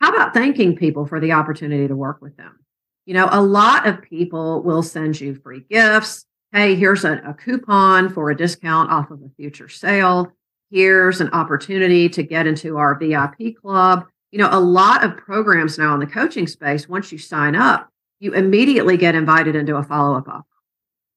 How 0.01 0.11
about 0.11 0.35
thanking 0.35 0.77
people 0.77 1.07
for 1.07 1.21
the 1.21 1.33
opportunity 1.33 1.89
to 1.89 1.97
work 1.97 2.23
with 2.23 2.37
them? 2.37 2.61
You 3.05 3.15
know, 3.15 3.29
a 3.31 3.43
lot 3.43 3.87
of 3.87 4.03
people 4.03 4.63
will 4.63 4.83
send 4.83 5.21
you 5.21 5.35
free 5.35 5.65
gifts. 5.69 6.25
Hey, 6.53 6.75
here's 6.75 7.05
a, 7.05 7.15
a 7.27 7.35
coupon 7.35 8.09
for 8.09 8.31
a 8.31 8.37
discount 8.37 8.91
off 8.91 9.11
of 9.11 9.23
a 9.23 9.31
future 9.37 9.69
sale. 9.69 10.33
Here's 10.71 11.21
an 11.21 11.31
opportunity 11.31 12.09
to 12.11 12.23
get 12.23 12.47
into 12.47 12.77
our 12.77 12.99
VIP 12.99 13.57
club. 13.61 14.07
You 14.31 14.39
know, 14.39 14.49
a 14.51 14.61
lot 14.61 15.05
of 15.05 15.17
programs 15.17 15.79
now 15.79 15.95
in 15.95 16.01
the 16.01 16.07
coaching 16.07 16.47
space, 16.47 16.89
once 16.89 17.11
you 17.11 17.19
sign 17.19 17.55
up, 17.55 17.89
you 18.21 18.33
immediately 18.33 18.97
get 18.97 19.15
invited 19.15 19.57
into 19.57 19.77
a 19.77 19.83
follow 19.83 20.17
up 20.17 20.29
offer. 20.29 20.45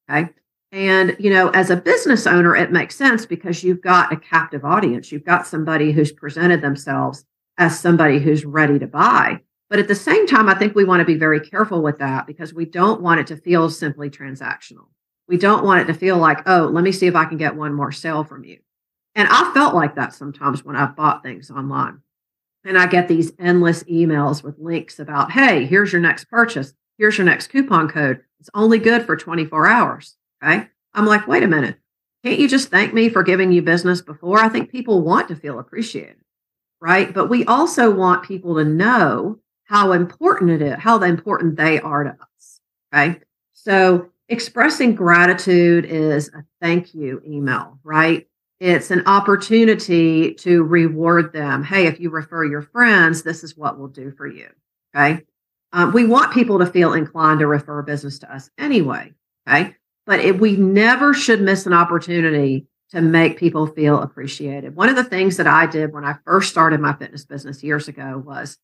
Okay. 0.10 0.30
And, 0.72 1.18
you 1.20 1.30
know, 1.30 1.50
as 1.50 1.70
a 1.70 1.76
business 1.76 2.26
owner, 2.26 2.56
it 2.56 2.72
makes 2.72 2.96
sense 2.96 3.26
because 3.26 3.64
you've 3.64 3.82
got 3.82 4.14
a 4.14 4.18
captive 4.18 4.64
audience. 4.64 5.12
You've 5.12 5.26
got 5.26 5.46
somebody 5.46 5.92
who's 5.92 6.12
presented 6.12 6.62
themselves 6.62 7.26
as 7.58 7.78
somebody 7.80 8.20
who's 8.20 8.46
ready 8.46 8.80
to 8.80 8.88
buy. 8.88 9.42
But 9.70 9.80
at 9.80 9.88
the 9.88 9.96
same 9.96 10.28
time, 10.28 10.50
I 10.50 10.56
think 10.56 10.76
we 10.76 10.86
want 10.86 11.02
to 11.02 11.06
be 11.06 11.16
very 11.16 11.40
careful 11.40 11.82
with 11.82 12.00
that 12.00 12.26
because 12.26 12.54
we 12.54 12.66
don't 12.66 13.02
want 13.02 13.20
it 13.20 13.28
to 13.28 13.38
feel 13.38 13.70
simply 13.70 14.10
transactional. 14.10 14.88
We 15.28 15.38
don't 15.38 15.64
want 15.64 15.82
it 15.82 15.94
to 15.94 15.98
feel 15.98 16.18
like, 16.18 16.42
oh, 16.46 16.70
let 16.72 16.84
me 16.84 16.92
see 16.92 17.08
if 17.08 17.16
I 17.16 17.26
can 17.26 17.38
get 17.38 17.56
one 17.56 17.74
more 17.74 17.92
sale 17.92 18.24
from 18.24 18.44
you. 18.44 18.60
And 19.16 19.28
I 19.30 19.52
felt 19.54 19.76
like 19.76 19.96
that 19.96 20.14
sometimes 20.14 20.64
when 20.64 20.76
I've 20.76 20.96
bought 20.96 21.24
things 21.24 21.52
online. 21.52 22.02
And 22.64 22.78
I 22.78 22.86
get 22.86 23.08
these 23.08 23.32
endless 23.40 23.84
emails 23.84 24.44
with 24.44 24.60
links 24.60 25.00
about, 25.00 25.32
hey, 25.32 25.66
here's 25.66 25.92
your 25.92 26.02
next 26.02 26.26
purchase 26.26 26.74
here's 27.02 27.18
your 27.18 27.26
next 27.26 27.48
coupon 27.48 27.90
code. 27.90 28.22
It's 28.40 28.50
only 28.54 28.78
good 28.78 29.08
for 29.08 29.16
24 29.16 29.68
hours. 29.68 30.18
Okay. 30.44 30.68
I'm 30.94 31.08
like, 31.08 31.28
wait 31.28 31.42
a 31.42 31.48
minute. 31.48 31.78
Can't 32.24 32.38
you 32.38 32.48
just 32.48 32.70
thank 32.70 32.94
me 32.94 33.10
for 33.10 33.24
giving 33.24 33.52
you 33.52 33.64
business 33.64 34.02
before? 34.02 34.38
I 34.38 34.50
think 34.50 34.70
people 34.70 35.02
want 35.02 35.28
to 35.30 35.36
feel 35.36 35.58
appreciated. 35.58 36.18
Right. 36.80 37.12
But 37.12 37.28
we 37.28 37.44
also 37.46 37.90
want 37.90 38.24
people 38.24 38.54
to 38.56 38.64
know 38.64 39.40
how 39.64 39.94
important 39.94 40.52
it 40.52 40.62
is, 40.62 40.76
how 40.78 41.02
important 41.02 41.56
they 41.56 41.80
are 41.80 42.04
to 42.04 42.12
us. 42.12 42.62
Okay. 42.94 43.20
So 43.54 44.10
expressing 44.30 44.94
gratitude 44.94 45.86
is 45.86 46.30
a 46.36 46.46
thank 46.62 46.94
you 46.94 47.20
email, 47.26 47.80
right? 47.84 48.28
It's 48.60 48.92
an 48.92 49.08
opportunity 49.08 50.36
to 50.36 50.62
reward 50.62 51.34
them. 51.34 51.64
Hey, 51.64 51.88
if 51.88 52.00
you 52.00 52.12
refer 52.12 52.46
your 52.46 52.62
friends, 52.62 53.24
this 53.24 53.44
is 53.44 53.58
what 53.58 53.80
we'll 53.80 53.88
do 53.88 54.12
for 54.12 54.28
you. 54.28 54.50
Okay. 54.96 55.24
Um, 55.74 55.94
we 55.94 56.06
want 56.06 56.34
people 56.34 56.60
to 56.60 56.66
feel 56.66 56.94
inclined 56.94 57.40
to 57.40 57.48
refer 57.48 57.82
business 57.82 58.20
to 58.20 58.34
us 58.34 58.50
anyway. 58.58 59.14
Okay. 59.48 59.76
But 60.06 60.20
if 60.20 60.40
we 60.40 60.56
never 60.56 61.14
should 61.14 61.42
miss 61.42 61.66
an 61.66 61.74
opportunity 61.74 62.68
to 62.92 63.02
make 63.02 63.38
people 63.38 63.68
feel 63.68 64.02
appreciated. 64.02 64.76
One 64.76 64.90
of 64.90 64.98
the 64.98 65.04
things 65.04 65.38
that 65.38 65.48
I 65.48 65.66
did 65.66 65.94
when 65.94 66.04
I 66.04 66.18
first 66.26 66.50
started 66.50 66.82
my 66.82 66.94
fitness 66.94 67.26
business 67.26 67.64
years 67.64 67.88
ago 67.88 68.22
was 68.26 68.58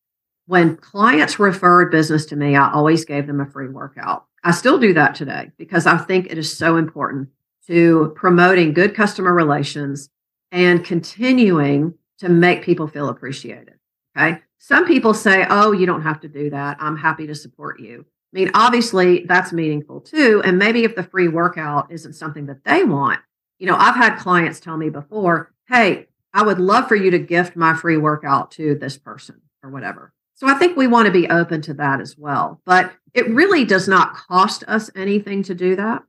when 0.47 0.75
clients 0.75 1.39
referred 1.39 1.91
business 1.91 2.25
to 2.27 2.35
me, 2.35 2.55
I 2.55 2.71
always 2.71 3.05
gave 3.05 3.27
them 3.27 3.39
a 3.39 3.45
free 3.45 3.69
workout. 3.69 4.25
I 4.43 4.51
still 4.51 4.79
do 4.79 4.93
that 4.93 5.15
today 5.15 5.51
because 5.57 5.85
I 5.85 5.97
think 5.97 6.27
it 6.27 6.37
is 6.37 6.55
so 6.55 6.75
important 6.75 7.29
to 7.67 8.13
promoting 8.15 8.73
good 8.73 8.95
customer 8.95 9.33
relations 9.33 10.09
and 10.51 10.83
continuing 10.83 11.93
to 12.19 12.29
make 12.29 12.63
people 12.63 12.87
feel 12.87 13.09
appreciated. 13.09 13.75
Okay. 14.17 14.41
Some 14.59 14.85
people 14.85 15.13
say, 15.13 15.45
oh, 15.49 15.71
you 15.71 15.85
don't 15.85 16.01
have 16.01 16.19
to 16.21 16.27
do 16.27 16.49
that. 16.49 16.77
I'm 16.79 16.97
happy 16.97 17.27
to 17.27 17.35
support 17.35 17.79
you. 17.79 18.05
I 18.33 18.39
mean, 18.39 18.51
obviously, 18.53 19.23
that's 19.25 19.53
meaningful 19.53 20.01
too. 20.01 20.41
And 20.43 20.57
maybe 20.57 20.83
if 20.83 20.95
the 20.95 21.03
free 21.03 21.27
workout 21.27 21.91
isn't 21.91 22.13
something 22.13 22.47
that 22.47 22.63
they 22.65 22.83
want, 22.83 23.21
you 23.59 23.67
know, 23.67 23.75
I've 23.75 23.95
had 23.95 24.17
clients 24.17 24.59
tell 24.59 24.77
me 24.77 24.89
before, 24.89 25.53
hey, 25.69 26.07
I 26.33 26.43
would 26.43 26.59
love 26.59 26.87
for 26.87 26.95
you 26.95 27.11
to 27.11 27.19
gift 27.19 27.55
my 27.55 27.73
free 27.73 27.97
workout 27.97 28.51
to 28.51 28.75
this 28.75 28.97
person 28.97 29.41
or 29.63 29.69
whatever. 29.69 30.13
So 30.35 30.47
I 30.47 30.53
think 30.53 30.77
we 30.77 30.85
want 30.85 31.07
to 31.07 31.11
be 31.11 31.27
open 31.29 31.61
to 31.63 31.73
that 31.75 31.99
as 31.99 32.17
well. 32.17 32.61
But 32.65 32.93
it 33.13 33.27
really 33.29 33.65
does 33.65 33.87
not 33.87 34.15
cost 34.15 34.63
us 34.67 34.91
anything 34.95 35.41
to 35.43 35.55
do 35.55 35.75
that. 35.77 36.03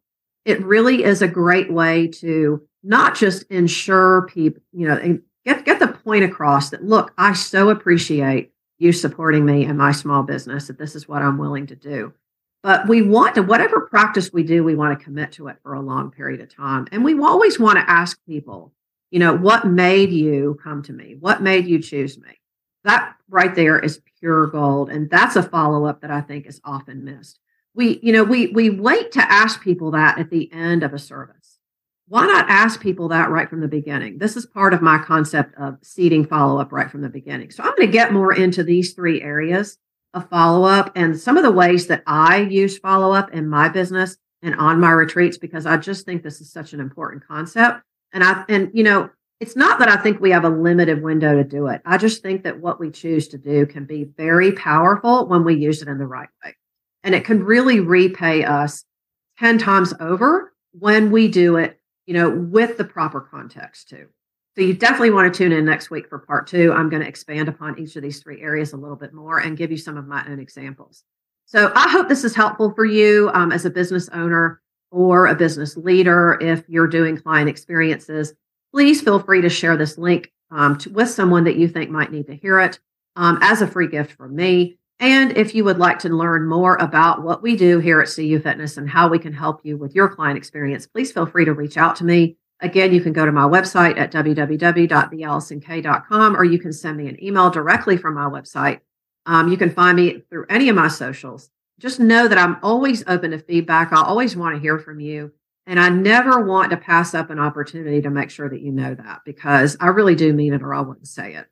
It 0.44 0.62
really 0.62 1.04
is 1.04 1.22
a 1.22 1.28
great 1.28 1.72
way 1.72 2.08
to 2.08 2.66
not 2.82 3.14
just 3.14 3.44
ensure 3.44 4.26
people, 4.28 4.62
you 4.72 4.86
know, 4.88 5.18
get 5.44 5.64
get 5.64 5.78
the 5.78 5.88
point 6.08 6.24
across 6.24 6.70
that 6.70 6.82
look, 6.82 7.12
I 7.18 7.34
so 7.34 7.68
appreciate 7.68 8.50
you 8.78 8.92
supporting 8.92 9.44
me 9.44 9.66
and 9.66 9.76
my 9.76 9.92
small 9.92 10.22
business 10.22 10.66
that 10.66 10.78
this 10.78 10.94
is 10.94 11.06
what 11.06 11.20
I'm 11.20 11.36
willing 11.36 11.66
to 11.66 11.76
do. 11.76 12.14
But 12.62 12.88
we 12.88 13.02
want 13.02 13.34
to 13.34 13.42
whatever 13.42 13.82
practice 13.82 14.32
we 14.32 14.42
do, 14.42 14.64
we 14.64 14.74
want 14.74 14.98
to 14.98 15.04
commit 15.04 15.32
to 15.32 15.48
it 15.48 15.58
for 15.62 15.74
a 15.74 15.82
long 15.82 16.10
period 16.10 16.40
of 16.40 16.48
time. 16.48 16.88
And 16.92 17.04
we 17.04 17.20
always 17.20 17.60
want 17.60 17.76
to 17.78 17.90
ask 17.90 18.18
people, 18.26 18.72
you 19.10 19.18
know, 19.18 19.36
what 19.36 19.66
made 19.66 20.10
you 20.10 20.58
come 20.64 20.82
to 20.84 20.94
me? 20.94 21.14
What 21.20 21.42
made 21.42 21.66
you 21.66 21.78
choose 21.82 22.16
me? 22.16 22.40
That 22.84 23.14
right 23.28 23.54
there 23.54 23.78
is 23.78 24.00
pure 24.18 24.46
gold. 24.46 24.88
And 24.88 25.10
that's 25.10 25.36
a 25.36 25.42
follow 25.42 25.84
up 25.84 26.00
that 26.00 26.10
I 26.10 26.22
think 26.22 26.46
is 26.46 26.58
often 26.64 27.04
missed. 27.04 27.38
We, 27.74 28.00
you 28.02 28.14
know, 28.14 28.24
we 28.24 28.46
we 28.46 28.70
wait 28.70 29.12
to 29.12 29.30
ask 29.30 29.60
people 29.60 29.90
that 29.90 30.18
at 30.18 30.30
the 30.30 30.50
end 30.54 30.82
of 30.82 30.94
a 30.94 30.98
service. 30.98 31.37
Why 32.08 32.26
not 32.26 32.48
ask 32.48 32.80
people 32.80 33.08
that 33.08 33.30
right 33.30 33.48
from 33.48 33.60
the 33.60 33.68
beginning? 33.68 34.18
This 34.18 34.36
is 34.36 34.46
part 34.46 34.72
of 34.72 34.80
my 34.80 34.98
concept 34.98 35.54
of 35.58 35.76
seeding 35.82 36.24
follow 36.24 36.58
up 36.58 36.72
right 36.72 36.90
from 36.90 37.02
the 37.02 37.08
beginning. 37.10 37.50
So 37.50 37.62
I'm 37.62 37.74
going 37.76 37.88
to 37.88 37.92
get 37.92 38.12
more 38.14 38.32
into 38.32 38.62
these 38.62 38.94
three 38.94 39.20
areas 39.20 39.76
of 40.14 40.28
follow 40.30 40.66
up 40.66 40.90
and 40.94 41.18
some 41.18 41.36
of 41.36 41.42
the 41.42 41.52
ways 41.52 41.86
that 41.88 42.02
I 42.06 42.38
use 42.38 42.78
follow 42.78 43.12
up 43.12 43.32
in 43.34 43.46
my 43.46 43.68
business 43.68 44.16
and 44.42 44.54
on 44.54 44.80
my 44.80 44.90
retreats 44.90 45.36
because 45.36 45.66
I 45.66 45.76
just 45.76 46.06
think 46.06 46.22
this 46.22 46.40
is 46.40 46.50
such 46.50 46.72
an 46.72 46.80
important 46.80 47.26
concept. 47.26 47.82
And 48.14 48.24
I 48.24 48.44
and 48.48 48.70
you 48.72 48.84
know, 48.84 49.10
it's 49.40 49.56
not 49.56 49.78
that 49.78 49.90
I 49.90 49.96
think 49.96 50.18
we 50.18 50.30
have 50.30 50.44
a 50.44 50.48
limited 50.48 51.02
window 51.02 51.34
to 51.34 51.44
do 51.44 51.66
it. 51.66 51.82
I 51.84 51.98
just 51.98 52.22
think 52.22 52.42
that 52.44 52.58
what 52.58 52.80
we 52.80 52.90
choose 52.90 53.28
to 53.28 53.38
do 53.38 53.66
can 53.66 53.84
be 53.84 54.04
very 54.04 54.52
powerful 54.52 55.26
when 55.26 55.44
we 55.44 55.56
use 55.56 55.82
it 55.82 55.88
in 55.88 55.98
the 55.98 56.06
right 56.06 56.28
way. 56.42 56.56
And 57.04 57.14
it 57.14 57.24
can 57.24 57.44
really 57.44 57.80
repay 57.80 58.44
us 58.44 58.84
10 59.38 59.58
times 59.58 59.92
over 60.00 60.52
when 60.72 61.10
we 61.10 61.28
do 61.28 61.56
it, 61.56 61.77
you 62.08 62.14
know, 62.14 62.30
with 62.30 62.76
the 62.76 62.84
proper 62.84 63.20
context 63.20 63.88
too. 63.88 64.06
So 64.56 64.62
you 64.62 64.74
definitely 64.74 65.10
want 65.10 65.32
to 65.32 65.38
tune 65.38 65.52
in 65.52 65.64
next 65.64 65.90
week 65.90 66.08
for 66.08 66.18
part 66.18 66.48
two. 66.48 66.72
I'm 66.72 66.88
going 66.88 67.02
to 67.02 67.08
expand 67.08 67.48
upon 67.48 67.78
each 67.78 67.94
of 67.94 68.02
these 68.02 68.20
three 68.20 68.42
areas 68.42 68.72
a 68.72 68.76
little 68.76 68.96
bit 68.96 69.12
more 69.12 69.38
and 69.38 69.56
give 69.56 69.70
you 69.70 69.76
some 69.76 69.96
of 69.96 70.08
my 70.08 70.26
own 70.26 70.40
examples. 70.40 71.04
So 71.46 71.70
I 71.76 71.88
hope 71.88 72.08
this 72.08 72.24
is 72.24 72.34
helpful 72.34 72.72
for 72.72 72.84
you 72.84 73.30
um, 73.34 73.52
as 73.52 73.64
a 73.64 73.70
business 73.70 74.08
owner 74.08 74.60
or 74.90 75.26
a 75.26 75.34
business 75.34 75.76
leader 75.76 76.38
if 76.40 76.64
you're 76.68 76.88
doing 76.88 77.16
client 77.16 77.48
experiences 77.48 78.34
please 78.72 79.00
feel 79.00 79.18
free 79.18 79.40
to 79.40 79.48
share 79.48 79.76
this 79.76 79.98
link 79.98 80.32
um, 80.50 80.78
to, 80.78 80.90
with 80.90 81.10
someone 81.10 81.44
that 81.44 81.56
you 81.56 81.68
think 81.68 81.90
might 81.90 82.12
need 82.12 82.26
to 82.26 82.36
hear 82.36 82.60
it 82.60 82.78
um, 83.16 83.38
as 83.42 83.62
a 83.62 83.66
free 83.66 83.88
gift 83.88 84.12
from 84.12 84.34
me. 84.34 84.77
And 85.00 85.36
if 85.36 85.54
you 85.54 85.62
would 85.64 85.78
like 85.78 86.00
to 86.00 86.08
learn 86.08 86.48
more 86.48 86.74
about 86.76 87.22
what 87.22 87.40
we 87.40 87.54
do 87.56 87.78
here 87.78 88.00
at 88.00 88.12
CU 88.12 88.40
Fitness 88.40 88.76
and 88.76 88.90
how 88.90 89.08
we 89.08 89.20
can 89.20 89.32
help 89.32 89.60
you 89.64 89.76
with 89.76 89.94
your 89.94 90.08
client 90.08 90.36
experience, 90.36 90.88
please 90.88 91.12
feel 91.12 91.26
free 91.26 91.44
to 91.44 91.52
reach 91.52 91.76
out 91.76 91.94
to 91.96 92.04
me. 92.04 92.36
Again, 92.60 92.92
you 92.92 93.00
can 93.00 93.12
go 93.12 93.24
to 93.24 93.30
my 93.30 93.44
website 93.44 93.96
at 93.96 94.10
www.theallisonk.com 94.10 96.36
or 96.36 96.42
you 96.42 96.58
can 96.58 96.72
send 96.72 96.96
me 96.96 97.06
an 97.06 97.22
email 97.22 97.50
directly 97.50 97.96
from 97.96 98.14
my 98.14 98.24
website. 98.24 98.80
Um, 99.26 99.46
you 99.48 99.56
can 99.56 99.70
find 99.70 99.96
me 99.96 100.24
through 100.28 100.46
any 100.48 100.68
of 100.68 100.74
my 100.74 100.88
socials. 100.88 101.48
Just 101.78 102.00
know 102.00 102.26
that 102.26 102.38
I'm 102.38 102.56
always 102.64 103.04
open 103.06 103.30
to 103.30 103.38
feedback. 103.38 103.92
I 103.92 104.02
always 104.02 104.34
want 104.34 104.56
to 104.56 104.60
hear 104.60 104.80
from 104.80 104.98
you. 104.98 105.30
And 105.68 105.78
I 105.78 105.90
never 105.90 106.44
want 106.44 106.70
to 106.70 106.76
pass 106.76 107.14
up 107.14 107.30
an 107.30 107.38
opportunity 107.38 108.02
to 108.02 108.10
make 108.10 108.30
sure 108.30 108.48
that 108.48 108.62
you 108.62 108.72
know 108.72 108.94
that 108.94 109.20
because 109.24 109.76
I 109.78 109.86
really 109.88 110.16
do 110.16 110.32
mean 110.32 110.54
it 110.54 110.62
or 110.62 110.74
I 110.74 110.80
wouldn't 110.80 111.06
say 111.06 111.34
it. 111.34 111.46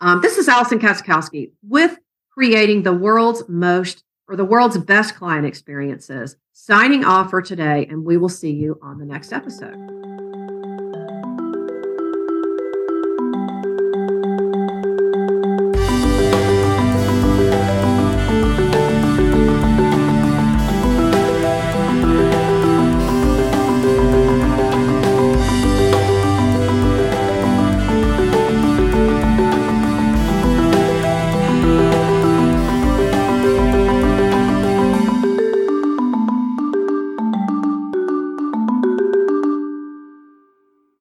Um, 0.00 0.20
this 0.20 0.36
is 0.36 0.48
Allison 0.48 0.80
Katzkowski 0.80 1.52
with 1.66 1.96
creating 2.30 2.82
the 2.82 2.92
world's 2.92 3.42
most 3.48 4.04
or 4.28 4.36
the 4.36 4.44
world's 4.44 4.78
best 4.78 5.16
client 5.16 5.46
experiences. 5.46 6.36
Signing 6.52 7.04
off 7.04 7.30
for 7.30 7.42
today, 7.42 7.86
and 7.90 8.04
we 8.04 8.16
will 8.16 8.28
see 8.28 8.52
you 8.52 8.78
on 8.82 8.98
the 8.98 9.04
next 9.04 9.32
episode. 9.32 9.76